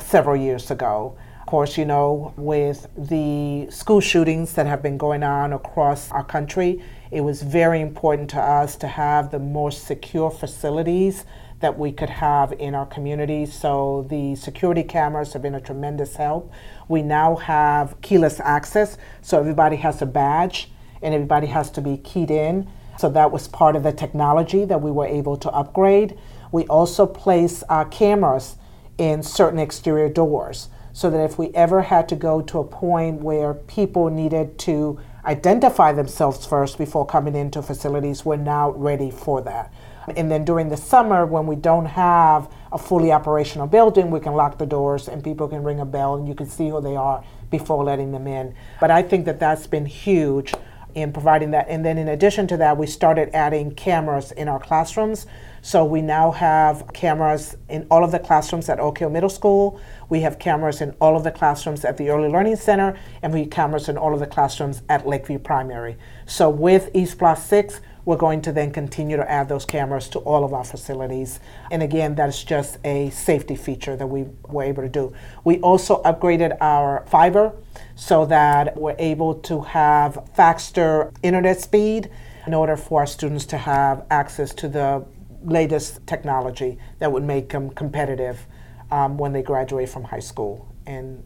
several 0.00 0.34
years 0.34 0.72
ago. 0.72 1.16
Course, 1.54 1.78
you 1.78 1.84
know, 1.84 2.34
with 2.36 2.88
the 2.98 3.70
school 3.70 4.00
shootings 4.00 4.54
that 4.54 4.66
have 4.66 4.82
been 4.82 4.98
going 4.98 5.22
on 5.22 5.52
across 5.52 6.10
our 6.10 6.24
country, 6.24 6.82
it 7.12 7.20
was 7.20 7.42
very 7.42 7.80
important 7.80 8.28
to 8.30 8.40
us 8.40 8.74
to 8.78 8.88
have 8.88 9.30
the 9.30 9.38
more 9.38 9.70
secure 9.70 10.32
facilities 10.32 11.24
that 11.60 11.78
we 11.78 11.92
could 11.92 12.10
have 12.10 12.52
in 12.54 12.74
our 12.74 12.86
communities. 12.86 13.54
So 13.54 14.04
the 14.10 14.34
security 14.34 14.82
cameras 14.82 15.32
have 15.32 15.42
been 15.42 15.54
a 15.54 15.60
tremendous 15.60 16.16
help. 16.16 16.52
We 16.88 17.02
now 17.02 17.36
have 17.36 18.00
keyless 18.00 18.40
access, 18.40 18.98
so 19.22 19.38
everybody 19.38 19.76
has 19.76 20.02
a 20.02 20.06
badge 20.06 20.72
and 21.02 21.14
everybody 21.14 21.46
has 21.46 21.70
to 21.70 21.80
be 21.80 21.98
keyed 21.98 22.32
in. 22.32 22.68
So 22.98 23.08
that 23.10 23.30
was 23.30 23.46
part 23.46 23.76
of 23.76 23.84
the 23.84 23.92
technology 23.92 24.64
that 24.64 24.82
we 24.82 24.90
were 24.90 25.06
able 25.06 25.36
to 25.36 25.50
upgrade. 25.50 26.18
We 26.50 26.64
also 26.64 27.06
place 27.06 27.62
uh, 27.68 27.84
cameras 27.84 28.56
in 28.98 29.22
certain 29.22 29.60
exterior 29.60 30.08
doors 30.08 30.68
so 30.94 31.10
that 31.10 31.22
if 31.24 31.36
we 31.36 31.50
ever 31.54 31.82
had 31.82 32.08
to 32.08 32.16
go 32.16 32.40
to 32.40 32.60
a 32.60 32.64
point 32.64 33.20
where 33.20 33.52
people 33.52 34.08
needed 34.08 34.56
to 34.60 34.98
identify 35.26 35.92
themselves 35.92 36.46
first 36.46 36.78
before 36.78 37.04
coming 37.04 37.34
into 37.34 37.60
facilities, 37.60 38.24
we're 38.24 38.36
now 38.36 38.70
ready 38.70 39.10
for 39.10 39.42
that. 39.42 39.74
And 40.16 40.30
then 40.30 40.44
during 40.44 40.68
the 40.68 40.76
summer, 40.76 41.26
when 41.26 41.48
we 41.48 41.56
don't 41.56 41.86
have 41.86 42.48
a 42.70 42.78
fully 42.78 43.10
operational 43.10 43.66
building, 43.66 44.10
we 44.10 44.20
can 44.20 44.34
lock 44.34 44.56
the 44.56 44.66
doors 44.66 45.08
and 45.08 45.24
people 45.24 45.48
can 45.48 45.64
ring 45.64 45.80
a 45.80 45.84
bell 45.84 46.14
and 46.14 46.28
you 46.28 46.34
can 46.34 46.46
see 46.46 46.68
who 46.68 46.80
they 46.80 46.94
are 46.94 47.24
before 47.50 47.82
letting 47.82 48.12
them 48.12 48.28
in. 48.28 48.54
But 48.80 48.92
I 48.92 49.02
think 49.02 49.24
that 49.24 49.40
that's 49.40 49.66
been 49.66 49.86
huge 49.86 50.54
in 50.94 51.12
providing 51.12 51.50
that. 51.52 51.66
And 51.68 51.84
then 51.84 51.98
in 51.98 52.08
addition 52.08 52.46
to 52.48 52.56
that, 52.58 52.76
we 52.76 52.86
started 52.86 53.30
adding 53.34 53.74
cameras 53.74 54.32
in 54.32 54.48
our 54.48 54.58
classrooms. 54.58 55.26
So 55.62 55.84
we 55.84 56.02
now 56.02 56.30
have 56.30 56.92
cameras 56.92 57.56
in 57.68 57.86
all 57.90 58.04
of 58.04 58.12
the 58.12 58.18
classrooms 58.18 58.68
at 58.68 58.78
Oak 58.78 58.98
Hill 58.98 59.10
Middle 59.10 59.30
School. 59.30 59.80
We 60.08 60.20
have 60.20 60.38
cameras 60.38 60.80
in 60.80 60.90
all 61.00 61.16
of 61.16 61.24
the 61.24 61.30
classrooms 61.30 61.84
at 61.84 61.96
the 61.96 62.10
Early 62.10 62.28
Learning 62.28 62.56
Center, 62.56 62.98
and 63.22 63.32
we 63.32 63.40
have 63.40 63.50
cameras 63.50 63.88
in 63.88 63.96
all 63.96 64.12
of 64.12 64.20
the 64.20 64.26
classrooms 64.26 64.82
at 64.88 65.06
Lakeview 65.06 65.38
Primary. 65.38 65.96
So 66.26 66.50
with 66.50 66.90
East 66.94 67.18
6, 67.18 67.80
we're 68.04 68.16
going 68.16 68.42
to 68.42 68.52
then 68.52 68.70
continue 68.70 69.16
to 69.16 69.30
add 69.30 69.48
those 69.48 69.64
cameras 69.64 70.08
to 70.10 70.18
all 70.20 70.44
of 70.44 70.52
our 70.52 70.64
facilities. 70.64 71.40
And 71.70 71.82
again, 71.82 72.14
that's 72.14 72.42
just 72.42 72.78
a 72.84 73.10
safety 73.10 73.56
feature 73.56 73.96
that 73.96 74.06
we 74.06 74.26
were 74.48 74.62
able 74.62 74.82
to 74.82 74.88
do. 74.88 75.12
We 75.44 75.58
also 75.60 76.02
upgraded 76.02 76.56
our 76.60 77.04
fiber 77.06 77.52
so 77.94 78.26
that 78.26 78.76
we're 78.76 78.96
able 78.98 79.34
to 79.34 79.62
have 79.62 80.28
faster 80.34 81.12
internet 81.22 81.60
speed 81.60 82.10
in 82.46 82.54
order 82.54 82.76
for 82.76 83.00
our 83.00 83.06
students 83.06 83.46
to 83.46 83.58
have 83.58 84.04
access 84.10 84.52
to 84.54 84.68
the 84.68 85.04
latest 85.42 86.06
technology 86.06 86.78
that 86.98 87.10
would 87.10 87.22
make 87.22 87.48
them 87.50 87.70
competitive 87.70 88.46
um, 88.90 89.16
when 89.16 89.32
they 89.32 89.42
graduate 89.42 89.88
from 89.88 90.04
high 90.04 90.20
school 90.20 90.74
and 90.86 91.22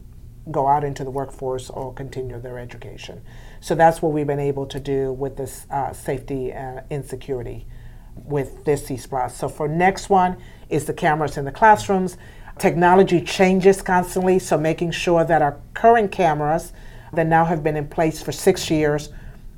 go 0.51 0.67
out 0.67 0.83
into 0.83 1.03
the 1.03 1.11
workforce 1.11 1.69
or 1.69 1.93
continue 1.93 2.39
their 2.39 2.57
education. 2.57 3.21
So 3.61 3.75
that's 3.75 4.01
what 4.01 4.13
we've 4.13 4.27
been 4.27 4.39
able 4.39 4.65
to 4.67 4.79
do 4.79 5.11
with 5.13 5.35
this 5.37 5.65
uh, 5.69 5.93
safety 5.93 6.53
uh, 6.53 6.81
insecurity 6.89 7.67
with 8.15 8.65
this 8.65 8.89
ESPLOST. 8.89 9.31
So 9.31 9.49
for 9.49 9.67
next 9.67 10.09
one 10.09 10.37
is 10.69 10.85
the 10.85 10.93
cameras 10.93 11.37
in 11.37 11.45
the 11.45 11.51
classrooms. 11.51 12.17
Technology 12.57 13.21
changes 13.21 13.81
constantly, 13.81 14.39
so 14.39 14.57
making 14.57 14.91
sure 14.91 15.23
that 15.23 15.41
our 15.41 15.59
current 15.73 16.11
cameras 16.11 16.73
that 17.13 17.25
now 17.25 17.45
have 17.45 17.63
been 17.63 17.77
in 17.77 17.87
place 17.87 18.21
for 18.21 18.31
six 18.31 18.69
years 18.69 19.09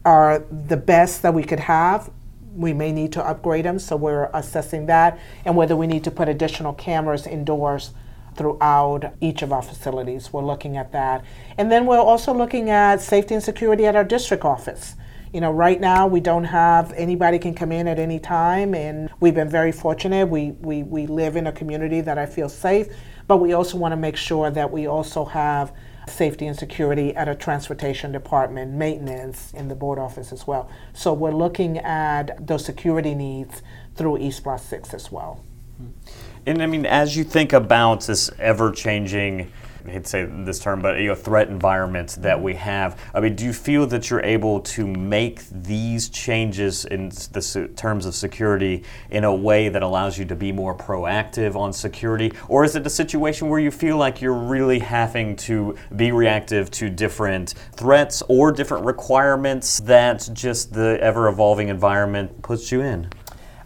are 0.06 0.40
the 0.68 0.78
best 0.78 1.22
that 1.22 1.34
we 1.34 1.44
could 1.44 1.60
have. 1.60 2.12
We 2.56 2.74
may 2.74 2.92
need 2.92 3.12
to 3.14 3.26
upgrade 3.26 3.66
them, 3.66 3.80
so 3.80 3.96
we're 3.96 4.30
assessing 4.34 4.86
that 4.88 5.20
and 5.46 5.56
whether 5.56 5.76
we 5.76 5.88
need 5.88 6.04
to 6.04 6.12
put 6.12 6.28
additional 6.28 6.74
cameras 6.74 7.26
indoors 7.26 7.92
throughout 8.36 9.14
each 9.22 9.42
of 9.42 9.52
our 9.52 9.62
facilities. 9.62 10.32
We're 10.32 10.44
looking 10.44 10.78
at 10.78 10.92
that. 10.92 11.24
And 11.58 11.72
then 11.72 11.86
we're 11.86 12.00
also 12.00 12.34
looking 12.34 12.70
at 12.70 13.02
safety 13.02 13.36
and 13.36 13.44
security 13.44 13.86
at 13.86 13.96
our 13.96 14.04
district 14.04 14.46
office. 14.46 14.96
You 15.34 15.40
know, 15.40 15.52
right 15.52 15.80
now 15.80 16.08
we 16.08 16.20
don't 16.20 16.44
have 16.44 16.92
anybody 16.94 17.40
can 17.40 17.54
come 17.54 17.72
in 17.72 17.88
at 17.88 18.00
any 18.00 18.20
time, 18.20 18.76
and 18.76 19.10
we've 19.22 19.34
been 19.36 19.50
very 19.50 19.72
fortunate. 19.72 20.28
We, 20.28 20.52
we, 20.52 20.84
we 20.84 21.08
live 21.08 21.38
in 21.38 21.48
a 21.48 21.54
community 21.54 22.02
that 22.02 22.18
I 22.18 22.26
feel 22.26 22.50
safe, 22.50 22.88
but 23.28 23.38
we 23.38 23.54
also 23.54 23.78
want 23.78 23.94
to 23.94 23.98
make 23.98 24.18
sure 24.18 24.52
that 24.52 24.72
we 24.72 24.88
also 24.88 25.24
have 25.24 25.74
safety 26.10 26.48
and 26.48 26.58
security 26.58 27.16
at 27.16 27.30
a 27.30 27.36
transportation 27.36 28.12
department, 28.12 28.74
maintenance 28.74 29.54
in 29.54 29.70
the 29.70 29.76
board 29.76 30.00
office 30.00 30.34
as 30.34 30.46
well. 30.46 30.70
So 30.94 31.14
we're 31.14 31.32
looking 31.32 31.78
at 31.78 32.46
those 32.46 32.66
security 32.66 33.16
needs 33.16 33.62
through 33.96 34.18
ESPLOST 34.18 34.68
6 34.68 34.94
as 34.94 35.12
well. 35.12 35.44
Mm-hmm. 35.82 36.31
And 36.46 36.64
I 36.64 36.66
mean, 36.66 36.88
as 36.88 37.16
you 37.16 37.24
think 37.24 37.54
about 37.54 38.02
this 38.08 38.32
ever 38.40 38.72
changing, 38.72 39.52
I 39.86 39.90
hate 39.92 40.04
to 40.04 40.10
say 40.10 40.26
this 40.26 40.60
term, 40.60 40.82
but 40.82 41.00
you 41.00 41.08
know, 41.08 41.16
threat 41.16 41.50
environment 41.50 42.18
that 42.22 42.42
we 42.42 42.56
have. 42.56 43.00
I 43.14 43.20
mean, 43.20 43.36
do 43.36 43.46
you 43.46 43.54
feel 43.54 43.86
that 43.88 44.10
you're 44.10 44.24
able 44.24 44.60
to 44.62 44.88
make 44.88 45.42
these 45.50 46.10
changes 46.10 46.86
in 46.86 47.10
the 47.32 47.42
su- 47.42 47.68
terms 47.70 48.08
of 48.08 48.16
security 48.16 48.84
in 49.12 49.24
a 49.24 49.34
way 49.34 49.70
that 49.70 49.84
allows 49.84 50.18
you 50.18 50.26
to 50.26 50.36
be 50.36 50.52
more 50.52 50.76
proactive 50.76 51.56
on 51.56 51.74
security, 51.74 52.32
or 52.48 52.64
is 52.64 52.76
it 52.76 52.86
a 52.88 52.92
situation 52.92 53.50
where 53.50 53.60
you 53.60 53.72
feel 53.72 53.98
like 53.98 54.22
you're 54.22 54.34
really 54.34 54.80
having 54.80 55.36
to 55.38 55.76
be 55.96 56.12
reactive 56.12 56.72
to 56.72 56.90
different 56.90 57.54
threats 57.74 58.24
or 58.28 58.52
different 58.52 58.86
requirements 58.86 59.80
that 59.82 60.28
just 60.34 60.74
the 60.74 60.98
ever 61.02 61.28
evolving 61.28 61.70
environment 61.70 62.42
puts 62.42 62.72
you 62.72 62.82
in? 62.82 63.08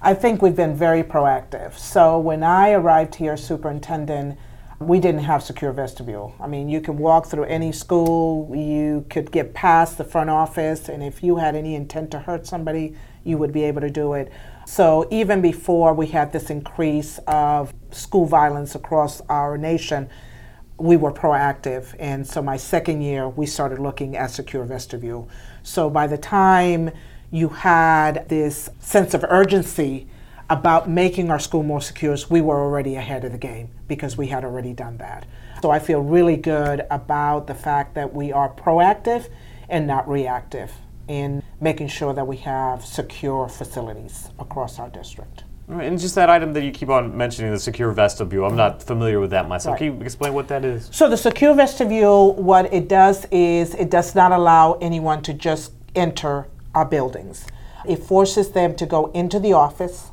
I 0.01 0.13
think 0.13 0.41
we've 0.41 0.55
been 0.55 0.75
very 0.75 1.03
proactive. 1.03 1.77
So 1.77 2.19
when 2.19 2.43
I 2.43 2.71
arrived 2.71 3.15
here, 3.15 3.37
superintendent, 3.37 4.37
we 4.79 4.99
didn't 4.99 5.23
have 5.23 5.41
secure 5.41 5.71
vestibule. 5.71 6.35
I 6.39 6.47
mean, 6.47 6.67
you 6.67 6.81
could 6.81 6.97
walk 6.97 7.27
through 7.27 7.45
any 7.45 7.71
school, 7.71 8.53
you 8.53 9.05
could 9.09 9.31
get 9.31 9.53
past 9.53 9.97
the 9.97 10.03
front 10.03 10.29
office, 10.29 10.89
and 10.89 11.01
if 11.01 11.23
you 11.23 11.37
had 11.37 11.55
any 11.55 11.75
intent 11.75 12.11
to 12.11 12.19
hurt 12.19 12.45
somebody, 12.45 12.95
you 13.23 13.37
would 13.37 13.53
be 13.53 13.63
able 13.63 13.81
to 13.81 13.89
do 13.89 14.13
it. 14.13 14.31
So 14.65 15.07
even 15.11 15.41
before 15.41 15.93
we 15.93 16.07
had 16.07 16.33
this 16.33 16.49
increase 16.49 17.19
of 17.25 17.73
school 17.91 18.25
violence 18.25 18.75
across 18.75 19.21
our 19.29 19.57
nation, 19.57 20.09
we 20.77 20.97
were 20.97 21.13
proactive. 21.13 21.95
And 21.97 22.27
so 22.27 22.41
my 22.41 22.57
second 22.57 23.01
year, 23.01 23.29
we 23.29 23.45
started 23.45 23.79
looking 23.79 24.17
at 24.17 24.29
secure 24.31 24.65
vestibule. 24.65 25.29
So 25.63 25.89
by 25.89 26.05
the 26.05 26.17
time 26.17 26.91
you 27.31 27.49
had 27.49 28.29
this 28.29 28.69
sense 28.79 29.13
of 29.13 29.23
urgency 29.27 30.07
about 30.49 30.89
making 30.89 31.31
our 31.31 31.39
school 31.39 31.63
more 31.63 31.81
secure, 31.81 32.15
we 32.29 32.41
were 32.41 32.61
already 32.61 32.95
ahead 32.95 33.25
of 33.25 33.31
the 33.31 33.37
game 33.37 33.69
because 33.87 34.17
we 34.17 34.27
had 34.27 34.43
already 34.43 34.73
done 34.73 34.97
that. 34.97 35.25
So 35.61 35.71
I 35.71 35.79
feel 35.79 36.01
really 36.01 36.37
good 36.37 36.85
about 36.91 37.47
the 37.47 37.55
fact 37.55 37.95
that 37.95 38.13
we 38.13 38.31
are 38.31 38.53
proactive 38.53 39.29
and 39.69 39.87
not 39.87 40.07
reactive 40.07 40.71
in 41.07 41.41
making 41.59 41.87
sure 41.87 42.13
that 42.13 42.27
we 42.27 42.37
have 42.37 42.85
secure 42.85 43.47
facilities 43.47 44.29
across 44.39 44.79
our 44.79 44.89
district. 44.89 45.43
Right, 45.67 45.87
and 45.87 45.99
just 45.99 46.13
that 46.13 46.29
item 46.29 46.53
that 46.53 46.63
you 46.63 46.71
keep 46.71 46.89
on 46.89 47.17
mentioning, 47.17 47.51
the 47.51 47.59
secure 47.59 47.91
vestibule. 47.91 48.45
I'm 48.45 48.55
not 48.55 48.83
familiar 48.83 49.19
with 49.19 49.31
that 49.31 49.47
myself. 49.47 49.73
Right. 49.73 49.89
Can 49.89 49.99
you 49.99 50.05
explain 50.05 50.33
what 50.33 50.47
that 50.49 50.63
is? 50.63 50.89
So 50.91 51.09
the 51.09 51.17
secure 51.17 51.55
vestibule, 51.55 52.35
what 52.35 52.71
it 52.71 52.87
does 52.87 53.25
is 53.31 53.73
it 53.73 53.89
does 53.89 54.13
not 54.13 54.31
allow 54.31 54.73
anyone 54.73 55.23
to 55.23 55.33
just 55.33 55.71
enter 55.95 56.45
our 56.75 56.85
buildings. 56.85 57.47
It 57.87 58.03
forces 58.03 58.51
them 58.51 58.75
to 58.75 58.85
go 58.85 59.07
into 59.11 59.39
the 59.39 59.53
office, 59.53 60.11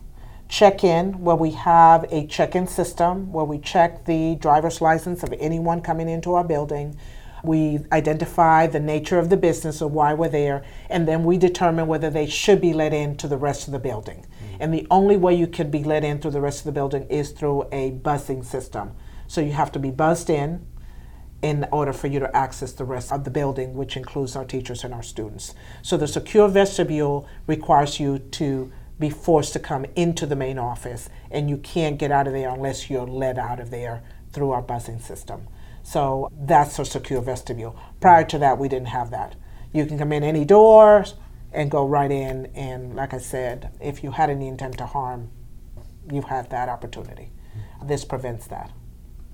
check 0.48 0.84
in, 0.84 1.20
where 1.22 1.36
we 1.36 1.50
have 1.52 2.04
a 2.12 2.26
check 2.26 2.54
in 2.54 2.66
system 2.66 3.32
where 3.32 3.44
we 3.44 3.58
check 3.58 4.04
the 4.04 4.36
driver's 4.36 4.80
license 4.80 5.22
of 5.22 5.34
anyone 5.38 5.80
coming 5.80 6.08
into 6.08 6.34
our 6.34 6.44
building. 6.44 6.96
We 7.42 7.80
identify 7.90 8.68
the 8.68 8.78
nature 8.78 9.18
of 9.18 9.28
the 9.28 9.36
business 9.36 9.82
or 9.82 9.90
why 9.90 10.14
we're 10.14 10.28
there, 10.28 10.62
and 10.88 11.08
then 11.08 11.24
we 11.24 11.38
determine 11.38 11.88
whether 11.88 12.08
they 12.08 12.26
should 12.26 12.60
be 12.60 12.72
let 12.72 12.92
in 12.94 13.16
to 13.16 13.26
the 13.26 13.36
rest 13.38 13.66
of 13.66 13.72
the 13.72 13.80
building. 13.80 14.18
Mm-hmm. 14.18 14.56
And 14.60 14.74
the 14.74 14.86
only 14.90 15.16
way 15.16 15.34
you 15.34 15.48
can 15.48 15.70
be 15.70 15.82
let 15.82 16.04
in 16.04 16.20
through 16.20 16.30
the 16.32 16.40
rest 16.40 16.60
of 16.60 16.66
the 16.66 16.72
building 16.72 17.04
is 17.08 17.30
through 17.30 17.66
a 17.72 17.90
buzzing 17.90 18.44
system. 18.44 18.92
So 19.26 19.40
you 19.40 19.52
have 19.52 19.72
to 19.72 19.78
be 19.78 19.90
buzzed 19.90 20.30
in, 20.30 20.64
in 21.42 21.66
order 21.72 21.92
for 21.92 22.06
you 22.06 22.20
to 22.20 22.36
access 22.36 22.72
the 22.72 22.84
rest 22.84 23.12
of 23.12 23.24
the 23.24 23.30
building, 23.30 23.74
which 23.74 23.96
includes 23.96 24.36
our 24.36 24.44
teachers 24.44 24.84
and 24.84 24.94
our 24.94 25.02
students. 25.02 25.54
So 25.82 25.96
the 25.96 26.06
secure 26.06 26.48
vestibule 26.48 27.28
requires 27.46 27.98
you 27.98 28.20
to 28.20 28.72
be 28.98 29.10
forced 29.10 29.52
to 29.54 29.58
come 29.58 29.84
into 29.96 30.24
the 30.24 30.36
main 30.36 30.58
office, 30.58 31.10
and 31.30 31.50
you 31.50 31.56
can't 31.58 31.98
get 31.98 32.12
out 32.12 32.28
of 32.28 32.32
there 32.32 32.48
unless 32.48 32.88
you're 32.88 33.06
led 33.06 33.38
out 33.38 33.58
of 33.58 33.70
there 33.70 34.04
through 34.32 34.52
our 34.52 34.62
buzzing 34.62 35.00
system. 35.00 35.48
So 35.82 36.30
that's 36.32 36.78
our 36.78 36.84
secure 36.84 37.20
vestibule. 37.20 37.76
Prior 38.00 38.24
to 38.26 38.38
that, 38.38 38.58
we 38.58 38.68
didn't 38.68 38.88
have 38.88 39.10
that. 39.10 39.34
You 39.72 39.84
can 39.86 39.98
come 39.98 40.12
in 40.12 40.22
any 40.22 40.44
doors 40.44 41.14
and 41.52 41.70
go 41.70 41.84
right 41.84 42.10
in, 42.10 42.46
and 42.54 42.94
like 42.94 43.12
I 43.12 43.18
said, 43.18 43.72
if 43.80 44.04
you 44.04 44.12
had 44.12 44.30
any 44.30 44.46
intent 44.46 44.78
to 44.78 44.86
harm, 44.86 45.30
you 46.10 46.22
have 46.22 46.48
that 46.50 46.68
opportunity. 46.68 47.32
This 47.84 48.04
prevents 48.04 48.46
that. 48.46 48.70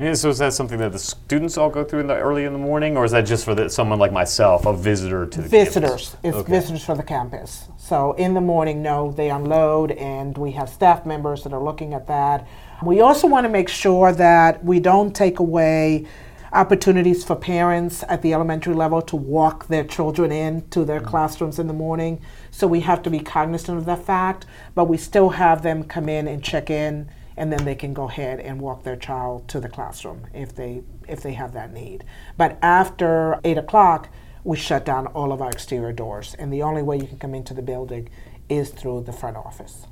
Yeah, 0.00 0.14
so 0.14 0.28
is 0.28 0.38
that 0.38 0.52
something 0.52 0.78
that 0.78 0.92
the 0.92 0.98
students 0.98 1.58
all 1.58 1.70
go 1.70 1.82
through 1.82 2.00
in 2.00 2.06
the 2.06 2.16
early 2.16 2.44
in 2.44 2.52
the 2.52 2.58
morning, 2.58 2.96
or 2.96 3.04
is 3.04 3.10
that 3.10 3.22
just 3.22 3.44
for 3.44 3.56
the, 3.56 3.68
someone 3.68 3.98
like 3.98 4.12
myself, 4.12 4.64
a 4.64 4.72
visitor 4.72 5.26
to 5.26 5.42
the 5.42 5.48
visitors? 5.48 6.10
Campus? 6.10 6.16
It's 6.22 6.36
Okay. 6.36 6.52
visitors 6.52 6.84
for 6.84 6.94
the 6.94 7.02
campus. 7.02 7.68
So 7.78 8.12
in 8.12 8.34
the 8.34 8.40
morning, 8.40 8.80
no, 8.80 9.10
they 9.10 9.28
unload, 9.28 9.90
and 9.90 10.38
we 10.38 10.52
have 10.52 10.68
staff 10.68 11.04
members 11.04 11.42
that 11.42 11.52
are 11.52 11.60
looking 11.60 11.94
at 11.94 12.06
that. 12.06 12.46
We 12.80 13.00
also 13.00 13.26
want 13.26 13.44
to 13.46 13.48
make 13.48 13.68
sure 13.68 14.12
that 14.12 14.64
we 14.64 14.78
don't 14.78 15.16
take 15.16 15.40
away 15.40 16.06
opportunities 16.52 17.24
for 17.24 17.34
parents 17.34 18.04
at 18.08 18.22
the 18.22 18.32
elementary 18.32 18.74
level 18.74 19.02
to 19.02 19.16
walk 19.16 19.66
their 19.66 19.82
children 19.82 20.30
in 20.30 20.62
to 20.70 20.84
their 20.84 21.00
mm-hmm. 21.00 21.08
classrooms 21.08 21.58
in 21.58 21.66
the 21.66 21.74
morning. 21.74 22.20
So 22.52 22.68
we 22.68 22.80
have 22.80 23.02
to 23.02 23.10
be 23.10 23.18
cognizant 23.18 23.78
of 23.78 23.84
that 23.86 24.04
fact, 24.04 24.46
but 24.76 24.84
we 24.84 24.96
still 24.96 25.30
have 25.30 25.62
them 25.62 25.82
come 25.82 26.08
in 26.08 26.28
and 26.28 26.42
check 26.42 26.70
in 26.70 27.10
and 27.38 27.52
then 27.52 27.64
they 27.64 27.74
can 27.74 27.94
go 27.94 28.08
ahead 28.08 28.40
and 28.40 28.60
walk 28.60 28.82
their 28.82 28.96
child 28.96 29.48
to 29.48 29.60
the 29.60 29.68
classroom 29.68 30.26
if 30.34 30.54
they 30.54 30.82
if 31.08 31.22
they 31.22 31.32
have 31.32 31.52
that 31.54 31.72
need. 31.72 32.04
But 32.36 32.58
after 32.60 33.40
eight 33.44 33.56
o'clock, 33.56 34.10
we 34.44 34.56
shut 34.56 34.84
down 34.84 35.06
all 35.08 35.32
of 35.32 35.40
our 35.40 35.50
exterior 35.50 35.92
doors, 35.92 36.34
and 36.38 36.52
the 36.52 36.62
only 36.62 36.82
way 36.82 36.96
you 36.98 37.06
can 37.06 37.18
come 37.18 37.34
into 37.34 37.54
the 37.54 37.62
building 37.62 38.08
is 38.48 38.70
through 38.70 39.02
the 39.02 39.12
front 39.12 39.36
office. 39.36 39.86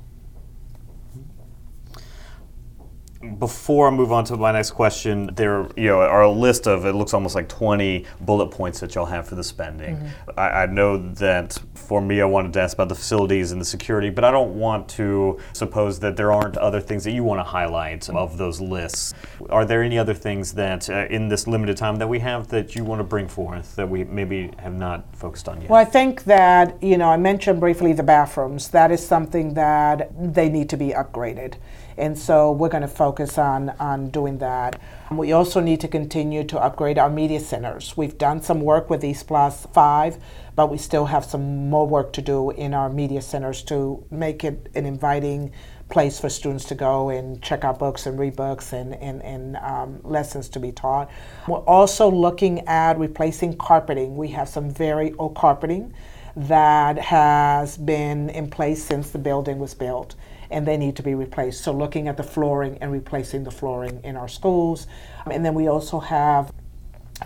Before 3.35 3.87
I 3.87 3.91
move 3.91 4.11
on 4.11 4.23
to 4.25 4.37
my 4.37 4.51
next 4.51 4.71
question, 4.71 5.29
there 5.35 5.67
you 5.75 5.87
know 5.87 6.01
are 6.01 6.23
a 6.23 6.31
list 6.31 6.67
of 6.67 6.85
it 6.85 6.93
looks 6.93 7.13
almost 7.13 7.35
like 7.35 7.49
20 7.49 8.05
bullet 8.21 8.47
points 8.47 8.79
that 8.79 8.95
y'all 8.95 9.05
have 9.05 9.27
for 9.27 9.35
the 9.35 9.43
spending. 9.43 10.09
I, 10.37 10.49
I 10.49 10.65
know 10.65 10.97
that 11.13 11.57
for 11.73 12.01
me, 12.01 12.21
I 12.21 12.25
wanted 12.25 12.53
to 12.53 12.61
ask 12.61 12.75
about 12.75 12.89
the 12.89 12.95
facilities 12.95 13.51
and 13.51 13.61
the 13.61 13.65
security, 13.65 14.09
but 14.09 14.23
I 14.23 14.31
don't 14.31 14.55
want 14.55 14.89
to 14.89 15.39
suppose 15.53 15.99
that 15.99 16.17
there 16.17 16.31
aren't 16.31 16.57
other 16.57 16.81
things 16.81 17.03
that 17.05 17.11
you 17.11 17.23
want 17.23 17.39
to 17.39 17.43
highlight 17.43 18.09
of 18.09 18.37
those 18.37 18.59
lists. 18.59 19.13
Are 19.49 19.65
there 19.65 19.81
any 19.83 19.97
other 19.97 20.13
things 20.13 20.53
that 20.53 20.89
uh, 20.89 21.05
in 21.09 21.29
this 21.29 21.47
limited 21.47 21.77
time 21.77 21.95
that 21.97 22.07
we 22.07 22.19
have 22.19 22.47
that 22.49 22.75
you 22.75 22.83
want 22.83 22.99
to 22.99 23.03
bring 23.03 23.27
forth 23.27 23.75
that 23.75 23.87
we 23.87 24.03
maybe 24.03 24.51
have 24.57 24.73
not 24.75 25.15
focused 25.15 25.47
on 25.47 25.61
yet? 25.61 25.69
Well, 25.69 25.79
I 25.79 25.85
think 25.85 26.23
that, 26.25 26.81
you 26.83 26.97
know, 26.97 27.09
I 27.09 27.17
mentioned 27.17 27.59
briefly 27.59 27.93
the 27.93 28.03
bathrooms. 28.03 28.69
That 28.69 28.91
is 28.91 29.05
something 29.05 29.53
that 29.53 30.11
they 30.33 30.49
need 30.49 30.69
to 30.69 30.77
be 30.77 30.89
upgraded. 30.89 31.55
And 31.97 32.17
so 32.17 32.51
we're 32.51 32.69
going 32.69 32.81
to 32.81 32.87
focus 32.87 33.37
on, 33.37 33.71
on 33.79 34.09
doing 34.09 34.37
that. 34.37 34.79
We 35.11 35.31
also 35.31 35.59
need 35.59 35.81
to 35.81 35.87
continue 35.87 36.43
to 36.43 36.59
upgrade 36.59 36.99
our 36.99 37.09
media 37.09 37.39
centers. 37.39 37.97
We've 37.97 38.17
done 38.17 38.41
some 38.41 38.61
work 38.61 38.89
with 38.89 39.01
ESPLOST 39.01 39.73
5, 39.73 40.17
but 40.55 40.69
we 40.69 40.77
still 40.77 41.05
have 41.05 41.25
some 41.25 41.69
more 41.69 41.87
work 41.87 42.13
to 42.13 42.21
do 42.21 42.51
in 42.51 42.73
our 42.73 42.89
media 42.89 43.21
centers 43.21 43.63
to 43.63 44.05
make 44.11 44.43
it 44.43 44.69
an 44.75 44.85
inviting 44.85 45.51
place 45.89 46.19
for 46.19 46.29
students 46.29 46.65
to 46.65 46.75
go 46.75 47.09
and 47.09 47.41
check 47.41 47.63
out 47.63 47.79
books 47.79 48.05
and 48.05 48.19
read 48.19 48.35
books 48.35 48.73
and, 48.73 48.93
and, 48.95 49.23
and 49.23 49.55
um, 49.57 49.99
lessons 50.03 50.49
to 50.49 50.59
be 50.59 50.71
taught. 50.71 51.09
We're 51.47 51.59
also 51.59 52.11
looking 52.11 52.67
at 52.67 52.99
replacing 52.99 53.57
carpeting. 53.57 54.17
We 54.17 54.27
have 54.29 54.49
some 54.49 54.69
very 54.69 55.13
old 55.13 55.35
carpeting 55.35 55.93
that 56.35 56.99
has 56.99 57.77
been 57.77 58.29
in 58.29 58.49
place 58.49 58.83
since 58.83 59.09
the 59.09 59.17
building 59.17 59.57
was 59.57 59.73
built 59.73 60.15
and 60.51 60.67
they 60.67 60.77
need 60.77 60.95
to 60.97 61.03
be 61.03 61.15
replaced. 61.15 61.63
So 61.63 61.71
looking 61.73 62.07
at 62.07 62.17
the 62.17 62.23
flooring 62.23 62.77
and 62.79 62.91
replacing 62.91 63.43
the 63.43 63.51
flooring 63.51 64.01
in 64.03 64.15
our 64.15 64.27
schools. 64.27 64.87
And 65.29 65.43
then 65.43 65.55
we 65.55 65.67
also 65.67 65.99
have 65.99 66.51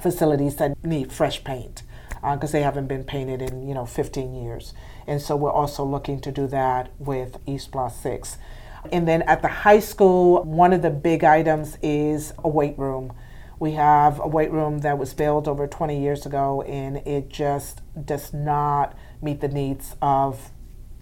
facilities 0.01 0.55
that 0.55 0.81
need 0.83 1.11
fresh 1.11 1.43
paint 1.43 1.83
uh, 2.23 2.35
because 2.35 2.51
they 2.51 2.61
haven't 2.61 2.87
been 2.87 3.03
painted 3.03 3.41
in 3.41 3.67
you 3.67 3.73
know 3.73 3.85
15 3.85 4.33
years. 4.33 4.73
And 5.07 5.21
so 5.21 5.35
we're 5.35 5.51
also 5.51 5.83
looking 5.83 6.21
to 6.21 6.31
do 6.31 6.47
that 6.47 6.91
with 6.99 7.37
East 7.45 7.71
block 7.71 7.81
Plus 7.81 8.01
6. 8.03 8.37
And 8.91 9.07
then 9.07 9.23
at 9.23 9.41
the 9.41 9.47
high 9.47 9.79
school, 9.79 10.43
one 10.43 10.73
of 10.73 10.81
the 10.81 10.89
big 10.89 11.23
items 11.23 11.77
is 11.81 12.33
a 12.39 12.47
weight 12.47 12.77
room. 12.77 13.13
We 13.59 13.73
have 13.73 14.19
a 14.19 14.27
weight 14.27 14.51
room 14.51 14.79
that 14.79 14.97
was 14.97 15.13
built 15.13 15.47
over 15.47 15.67
20 15.67 15.99
years 15.99 16.25
ago, 16.25 16.63
and 16.63 16.97
it 16.97 17.29
just 17.29 17.81
does 18.05 18.33
not 18.33 18.97
meet 19.21 19.41
the 19.41 19.47
needs 19.47 19.95
of 20.01 20.51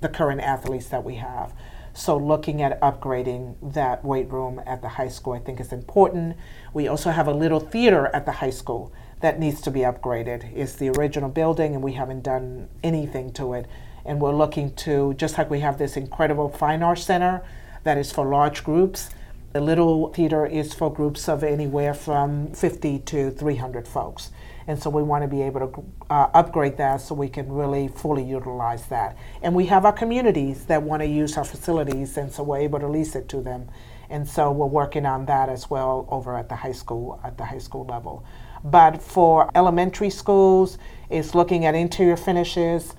the 0.01 0.09
current 0.09 0.41
athletes 0.41 0.87
that 0.87 1.03
we 1.03 1.15
have. 1.15 1.53
So, 1.99 2.15
looking 2.15 2.61
at 2.61 2.79
upgrading 2.79 3.73
that 3.73 4.05
weight 4.05 4.31
room 4.31 4.61
at 4.65 4.81
the 4.81 4.87
high 4.87 5.09
school, 5.09 5.33
I 5.33 5.39
think 5.39 5.59
is 5.59 5.73
important. 5.73 6.37
We 6.73 6.87
also 6.87 7.11
have 7.11 7.27
a 7.27 7.33
little 7.33 7.59
theater 7.59 8.09
at 8.13 8.25
the 8.25 8.31
high 8.31 8.51
school 8.51 8.93
that 9.19 9.37
needs 9.37 9.59
to 9.63 9.69
be 9.69 9.81
upgraded. 9.81 10.49
It's 10.55 10.75
the 10.75 10.91
original 10.91 11.27
building, 11.27 11.75
and 11.75 11.83
we 11.83 11.91
haven't 11.91 12.23
done 12.23 12.69
anything 12.83 13.33
to 13.33 13.51
it. 13.51 13.65
And 14.05 14.21
we're 14.21 14.33
looking 14.33 14.73
to, 14.75 15.13
just 15.15 15.37
like 15.37 15.49
we 15.49 15.59
have 15.59 15.77
this 15.77 15.97
incredible 15.97 16.47
fine 16.47 16.83
arts 16.83 17.03
center 17.03 17.43
that 17.83 17.97
is 17.97 18.13
for 18.13 18.25
large 18.25 18.63
groups, 18.63 19.09
the 19.51 19.59
little 19.59 20.07
theater 20.13 20.45
is 20.45 20.73
for 20.73 20.93
groups 20.93 21.27
of 21.27 21.43
anywhere 21.43 21.93
from 21.93 22.53
50 22.53 22.99
to 22.99 23.31
300 23.31 23.85
folks. 23.85 24.31
And 24.69 24.79
so 24.79 24.91
we 24.91 25.01
want 25.01 25.23
to 25.23 25.27
be 25.27 25.41
able 25.41 25.61
to 25.61 25.83
uh, 26.11 26.29
upgrade 26.35 26.77
that 26.77 27.01
so 27.01 27.15
we 27.15 27.27
can 27.27 27.51
really 27.51 27.87
fully 27.87 28.23
utilize 28.23 28.85
that. 28.85 29.17
And 29.41 29.55
we 29.55 29.65
have 29.65 29.83
our 29.83 29.91
communities 29.91 30.65
that 30.65 30.83
want 30.83 31.01
to 31.01 31.07
use 31.07 31.35
our 31.37 31.43
facilities, 31.43 32.17
and 32.17 32.31
so 32.31 32.43
we're 32.43 32.59
able 32.59 32.79
to 32.81 32.87
lease 32.87 33.15
it 33.15 33.27
to 33.29 33.41
them. 33.41 33.71
And 34.11 34.29
so 34.29 34.51
we're 34.51 34.67
working 34.67 35.07
on 35.07 35.25
that 35.25 35.49
as 35.49 35.71
well 35.71 36.07
over 36.11 36.37
at 36.37 36.49
the 36.49 36.55
high 36.55 36.73
school 36.73 37.19
at 37.23 37.35
the 37.35 37.45
high 37.45 37.57
school 37.57 37.87
level. 37.87 38.23
But 38.63 39.01
for 39.01 39.49
elementary 39.55 40.11
schools, 40.11 40.77
it's 41.09 41.33
looking 41.33 41.65
at 41.65 41.73
interior 41.73 42.15
finishes 42.15 42.93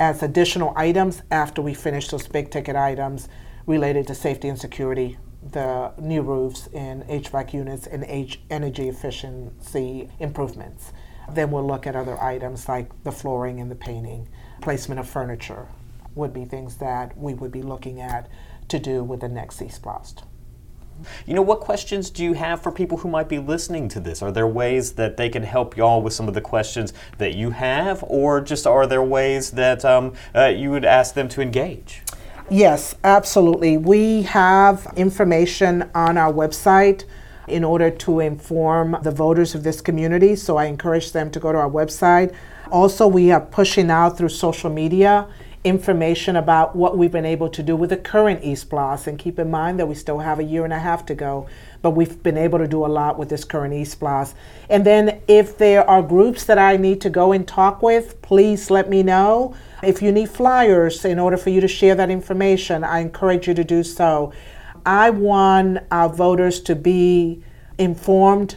as 0.00 0.24
additional 0.24 0.72
items 0.74 1.22
after 1.30 1.62
we 1.62 1.72
finish 1.72 2.08
those 2.08 2.26
big 2.26 2.50
ticket 2.50 2.74
items 2.74 3.28
related 3.64 4.08
to 4.08 4.16
safety 4.16 4.48
and 4.48 4.58
security 4.58 5.18
the 5.50 5.92
new 5.98 6.22
roofs 6.22 6.68
and 6.72 7.02
HVAC 7.08 7.52
units 7.52 7.86
and 7.86 8.04
energy 8.50 8.88
efficiency 8.88 10.08
improvements. 10.20 10.92
Then 11.30 11.50
we'll 11.50 11.66
look 11.66 11.86
at 11.86 11.96
other 11.96 12.20
items 12.20 12.68
like 12.68 12.90
the 13.04 13.12
flooring 13.12 13.60
and 13.60 13.70
the 13.70 13.76
painting, 13.76 14.28
placement 14.60 15.00
of 15.00 15.08
furniture 15.08 15.66
would 16.14 16.32
be 16.32 16.44
things 16.44 16.76
that 16.76 17.16
we 17.16 17.34
would 17.34 17.52
be 17.52 17.62
looking 17.62 18.00
at 18.00 18.28
to 18.68 18.78
do 18.78 19.02
with 19.02 19.20
the 19.20 19.28
next 19.28 19.60
ESPLOST. 19.60 20.24
You 21.26 21.34
know, 21.34 21.42
what 21.42 21.60
questions 21.60 22.10
do 22.10 22.22
you 22.22 22.34
have 22.34 22.62
for 22.62 22.70
people 22.70 22.98
who 22.98 23.08
might 23.08 23.28
be 23.28 23.38
listening 23.38 23.88
to 23.88 24.00
this? 24.00 24.22
Are 24.22 24.30
there 24.30 24.46
ways 24.46 24.92
that 24.92 25.16
they 25.16 25.28
can 25.28 25.42
help 25.42 25.76
y'all 25.76 26.02
with 26.02 26.12
some 26.12 26.28
of 26.28 26.34
the 26.34 26.40
questions 26.40 26.92
that 27.18 27.34
you 27.34 27.50
have, 27.50 28.04
or 28.06 28.40
just 28.40 28.66
are 28.66 28.86
there 28.86 29.02
ways 29.02 29.52
that 29.52 29.84
um, 29.84 30.12
uh, 30.34 30.46
you 30.46 30.70
would 30.70 30.84
ask 30.84 31.14
them 31.14 31.28
to 31.30 31.40
engage? 31.40 32.02
Yes, 32.50 32.94
absolutely. 33.02 33.76
We 33.78 34.22
have 34.22 34.92
information 34.96 35.90
on 35.94 36.18
our 36.18 36.32
website 36.32 37.04
in 37.48 37.64
order 37.64 37.90
to 37.90 38.20
inform 38.20 38.96
the 39.02 39.10
voters 39.10 39.54
of 39.54 39.62
this 39.62 39.80
community. 39.80 40.36
So 40.36 40.56
I 40.56 40.66
encourage 40.66 41.12
them 41.12 41.30
to 41.30 41.40
go 41.40 41.52
to 41.52 41.58
our 41.58 41.70
website. 41.70 42.34
Also, 42.70 43.06
we 43.06 43.30
are 43.30 43.40
pushing 43.40 43.90
out 43.90 44.16
through 44.16 44.30
social 44.30 44.70
media 44.70 45.28
information 45.64 46.34
about 46.34 46.74
what 46.74 46.98
we've 46.98 47.12
been 47.12 47.24
able 47.24 47.48
to 47.48 47.62
do 47.62 47.76
with 47.76 47.90
the 47.90 47.96
current 47.96 48.42
ESPLOST. 48.42 49.06
And 49.06 49.18
keep 49.18 49.38
in 49.38 49.50
mind 49.50 49.78
that 49.78 49.86
we 49.86 49.94
still 49.94 50.18
have 50.18 50.40
a 50.40 50.44
year 50.44 50.64
and 50.64 50.72
a 50.72 50.78
half 50.78 51.06
to 51.06 51.14
go, 51.14 51.46
but 51.82 51.90
we've 51.90 52.20
been 52.22 52.36
able 52.36 52.58
to 52.58 52.66
do 52.66 52.84
a 52.84 52.88
lot 52.88 53.16
with 53.16 53.28
this 53.28 53.44
current 53.44 53.72
ESPLOST. 53.72 54.34
And 54.68 54.84
then 54.84 55.20
if 55.28 55.56
there 55.58 55.88
are 55.88 56.02
groups 56.02 56.44
that 56.44 56.58
I 56.58 56.76
need 56.76 57.00
to 57.02 57.10
go 57.10 57.32
and 57.32 57.46
talk 57.46 57.80
with, 57.80 58.20
please 58.22 58.70
let 58.70 58.90
me 58.90 59.02
know. 59.04 59.54
If 59.84 60.02
you 60.02 60.10
need 60.10 60.30
flyers 60.30 61.04
in 61.04 61.18
order 61.18 61.36
for 61.36 61.50
you 61.50 61.60
to 61.60 61.68
share 61.68 61.94
that 61.94 62.10
information, 62.10 62.82
I 62.82 62.98
encourage 62.98 63.46
you 63.46 63.54
to 63.54 63.64
do 63.64 63.84
so. 63.84 64.32
I 64.84 65.10
want 65.10 65.78
our 65.90 66.08
voters 66.08 66.60
to 66.62 66.74
be 66.74 67.42
informed 67.78 68.56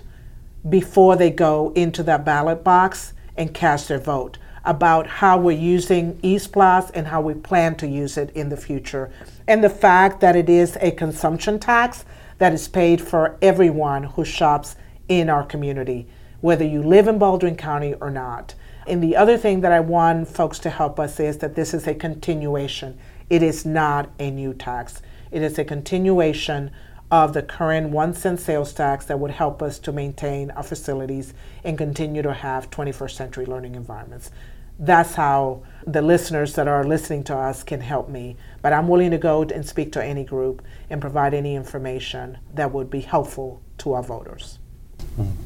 before 0.68 1.16
they 1.16 1.30
go 1.30 1.72
into 1.76 2.04
that 2.04 2.26
ballot 2.26 2.64
box 2.64 3.14
and 3.38 3.54
cast 3.54 3.88
their 3.88 4.00
vote 4.00 4.38
about 4.64 5.06
how 5.06 5.38
we're 5.38 5.52
using 5.58 6.18
ESPLOST 6.24 6.92
and 6.96 7.08
how 7.08 7.22
we 7.22 7.36
plan 7.36 7.76
to 7.76 7.88
use 7.88 8.18
it 8.18 8.32
in 8.32 8.50
the 8.50 8.58
future. 8.58 9.12
And 9.48 9.64
the 9.64 9.70
fact 9.70 10.22
that 10.22 10.36
it 10.36 10.50
is 10.50 10.78
a 10.82 10.92
consumption 10.92 11.60
tax 11.60 12.04
that 12.40 12.54
is 12.54 12.68
paid 12.68 13.00
for 13.00 13.38
everyone 13.42 14.04
who 14.04 14.26
shops 14.26 14.76
in 15.08 15.30
our 15.30 15.44
community, 15.44 16.08
whether 16.42 16.66
you 16.66 16.82
live 16.82 17.08
in 17.08 17.20
Baldwin 17.20 17.56
County 17.56 17.94
or 17.96 18.10
not. 18.10 18.56
And 18.88 19.04
the 19.04 19.16
other 19.16 19.38
thing 19.38 19.62
that 19.62 19.72
I 19.72 19.80
want 19.80 20.28
folks 20.28 20.58
to 20.60 20.70
help 20.70 21.00
us 21.00 21.20
is 21.20 21.38
that 21.40 21.56
this 21.56 21.74
is 21.74 21.88
a 21.88 21.94
continuation. 21.94 22.98
It 23.30 23.44
is 23.44 23.66
not 23.66 24.10
a 24.20 24.32
new 24.32 24.54
tax. 24.54 25.02
It 25.36 25.42
is 25.42 25.60
a 25.60 25.66
continuation 25.66 26.72
of 27.12 27.34
the 27.34 27.42
current 27.42 27.90
one 27.90 28.14
cent 28.14 28.40
sales 28.40 28.72
tax 28.72 29.06
that 29.08 29.20
would 29.20 29.32
help 29.32 29.62
us 29.62 29.80
to 29.80 29.92
maintain 29.92 30.50
our 30.52 30.64
facilities 30.64 31.34
and 31.66 31.78
continue 31.78 32.22
to 32.22 32.32
have 32.32 32.70
21st 32.70 33.12
century 33.12 33.46
learning 33.46 33.76
environments. 33.76 34.32
That's 34.80 35.16
how 35.16 35.64
the 35.86 36.02
listeners 36.02 36.54
that 36.54 36.70
are 36.70 36.86
listening 36.86 37.26
to 37.26 37.36
us 37.36 37.64
can 37.64 37.82
help 37.82 38.08
me. 38.08 38.38
But 38.62 38.72
I'm 38.72 38.88
willing 38.88 39.12
to 39.12 39.18
go 39.18 39.44
and 39.44 39.68
speak 39.68 39.92
to 39.92 40.02
any 40.02 40.24
group 40.24 40.62
and 40.90 41.02
provide 41.02 41.34
any 41.34 41.54
information 41.56 42.38
that 42.54 42.72
would 42.72 42.90
be 42.90 43.02
helpful 43.02 43.62
to 43.80 43.92
our 43.92 44.04
voters. 44.04 44.60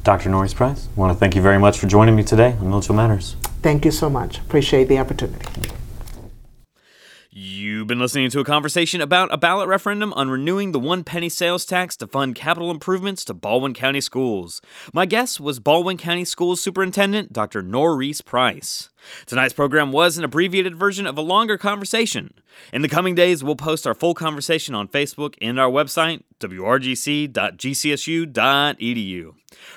Dr. 0.03 0.29
Noris 0.29 0.53
Price, 0.53 0.87
I 0.95 0.99
want 0.99 1.13
to 1.13 1.19
thank 1.19 1.35
you 1.35 1.41
very 1.41 1.57
much 1.57 1.79
for 1.79 1.87
joining 1.87 2.15
me 2.15 2.21
today 2.21 2.51
on 2.59 2.69
Milledgeville 2.69 2.95
Matters. 2.95 3.37
Thank 3.63 3.85
you 3.85 3.91
so 3.91 4.07
much. 4.07 4.37
Appreciate 4.37 4.87
the 4.87 4.99
opportunity. 4.99 5.47
Been 7.89 7.97
listening 7.97 8.29
to 8.29 8.39
a 8.39 8.45
conversation 8.45 9.01
about 9.01 9.33
a 9.33 9.37
ballot 9.37 9.67
referendum 9.67 10.13
on 10.13 10.29
renewing 10.29 10.73
the 10.73 10.79
one 10.79 11.03
penny 11.03 11.27
sales 11.27 11.65
tax 11.65 11.97
to 11.97 12.05
fund 12.05 12.35
capital 12.35 12.69
improvements 12.69 13.25
to 13.25 13.33
Baldwin 13.33 13.73
County 13.73 13.99
schools. 13.99 14.61
My 14.93 15.07
guest 15.07 15.39
was 15.39 15.59
Baldwin 15.59 15.97
County 15.97 16.23
Schools 16.23 16.61
Superintendent 16.61 17.33
Dr. 17.33 17.63
Noris 17.63 18.21
Price. 18.21 18.89
Tonight's 19.25 19.53
program 19.53 19.91
was 19.91 20.17
an 20.17 20.23
abbreviated 20.23 20.75
version 20.75 21.05
of 21.07 21.17
a 21.17 21.21
longer 21.21 21.57
conversation. 21.57 22.33
In 22.73 22.81
the 22.81 22.89
coming 22.89 23.15
days, 23.15 23.43
we'll 23.43 23.55
post 23.55 23.87
our 23.87 23.93
full 23.93 24.13
conversation 24.13 24.75
on 24.75 24.87
Facebook 24.87 25.35
and 25.41 25.59
our 25.59 25.69
website, 25.69 26.23
wrgc.gcsu.edu. 26.39 27.33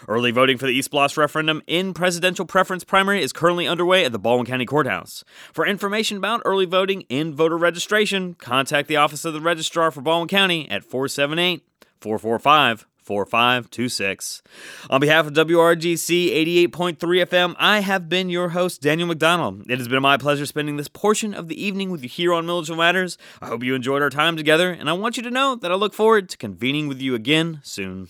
Early 0.08 0.30
voting 0.30 0.58
for 0.58 0.66
the 0.66 0.78
ESPLOST 0.78 1.16
referendum 1.16 1.62
in 1.66 1.94
presidential 1.94 2.44
preference 2.44 2.85
primary 2.85 3.22
is 3.22 3.32
currently 3.32 3.66
underway 3.66 4.04
at 4.04 4.12
the 4.12 4.18
Baldwin 4.18 4.46
County 4.46 4.66
Courthouse. 4.66 5.24
For 5.52 5.66
information 5.66 6.18
about 6.18 6.42
early 6.44 6.66
voting 6.66 7.04
and 7.08 7.35
voter 7.35 7.56
registration, 7.56 8.35
contact 8.35 8.88
the 8.88 8.96
Office 8.96 9.24
of 9.24 9.32
the 9.32 9.40
Registrar 9.40 9.90
for 9.90 10.02
Baldwin 10.02 10.28
County 10.28 10.68
at 10.70 10.85
478 10.85 11.64
445 12.00 12.87
4526. 13.02 14.42
On 14.90 15.00
behalf 15.00 15.26
of 15.26 15.32
WRGC 15.34 16.68
88.3 16.68 16.96
FM, 16.98 17.54
I 17.58 17.80
have 17.80 18.08
been 18.08 18.30
your 18.30 18.50
host, 18.50 18.80
Daniel 18.80 19.08
McDonald. 19.08 19.70
It 19.70 19.78
has 19.78 19.88
been 19.88 20.02
my 20.02 20.16
pleasure 20.16 20.46
spending 20.46 20.76
this 20.76 20.88
portion 20.88 21.34
of 21.34 21.48
the 21.48 21.62
evening 21.62 21.90
with 21.90 22.02
you 22.02 22.08
here 22.08 22.32
on 22.32 22.46
Milledgeville 22.46 22.76
Matters. 22.76 23.18
I 23.40 23.46
hope 23.46 23.62
you 23.62 23.74
enjoyed 23.74 24.02
our 24.02 24.10
time 24.10 24.36
together, 24.36 24.70
and 24.70 24.88
I 24.88 24.94
want 24.94 25.16
you 25.16 25.22
to 25.24 25.30
know 25.30 25.56
that 25.56 25.72
I 25.72 25.74
look 25.74 25.94
forward 25.94 26.28
to 26.30 26.36
convening 26.36 26.88
with 26.88 27.00
you 27.00 27.14
again 27.14 27.60
soon. 27.62 28.08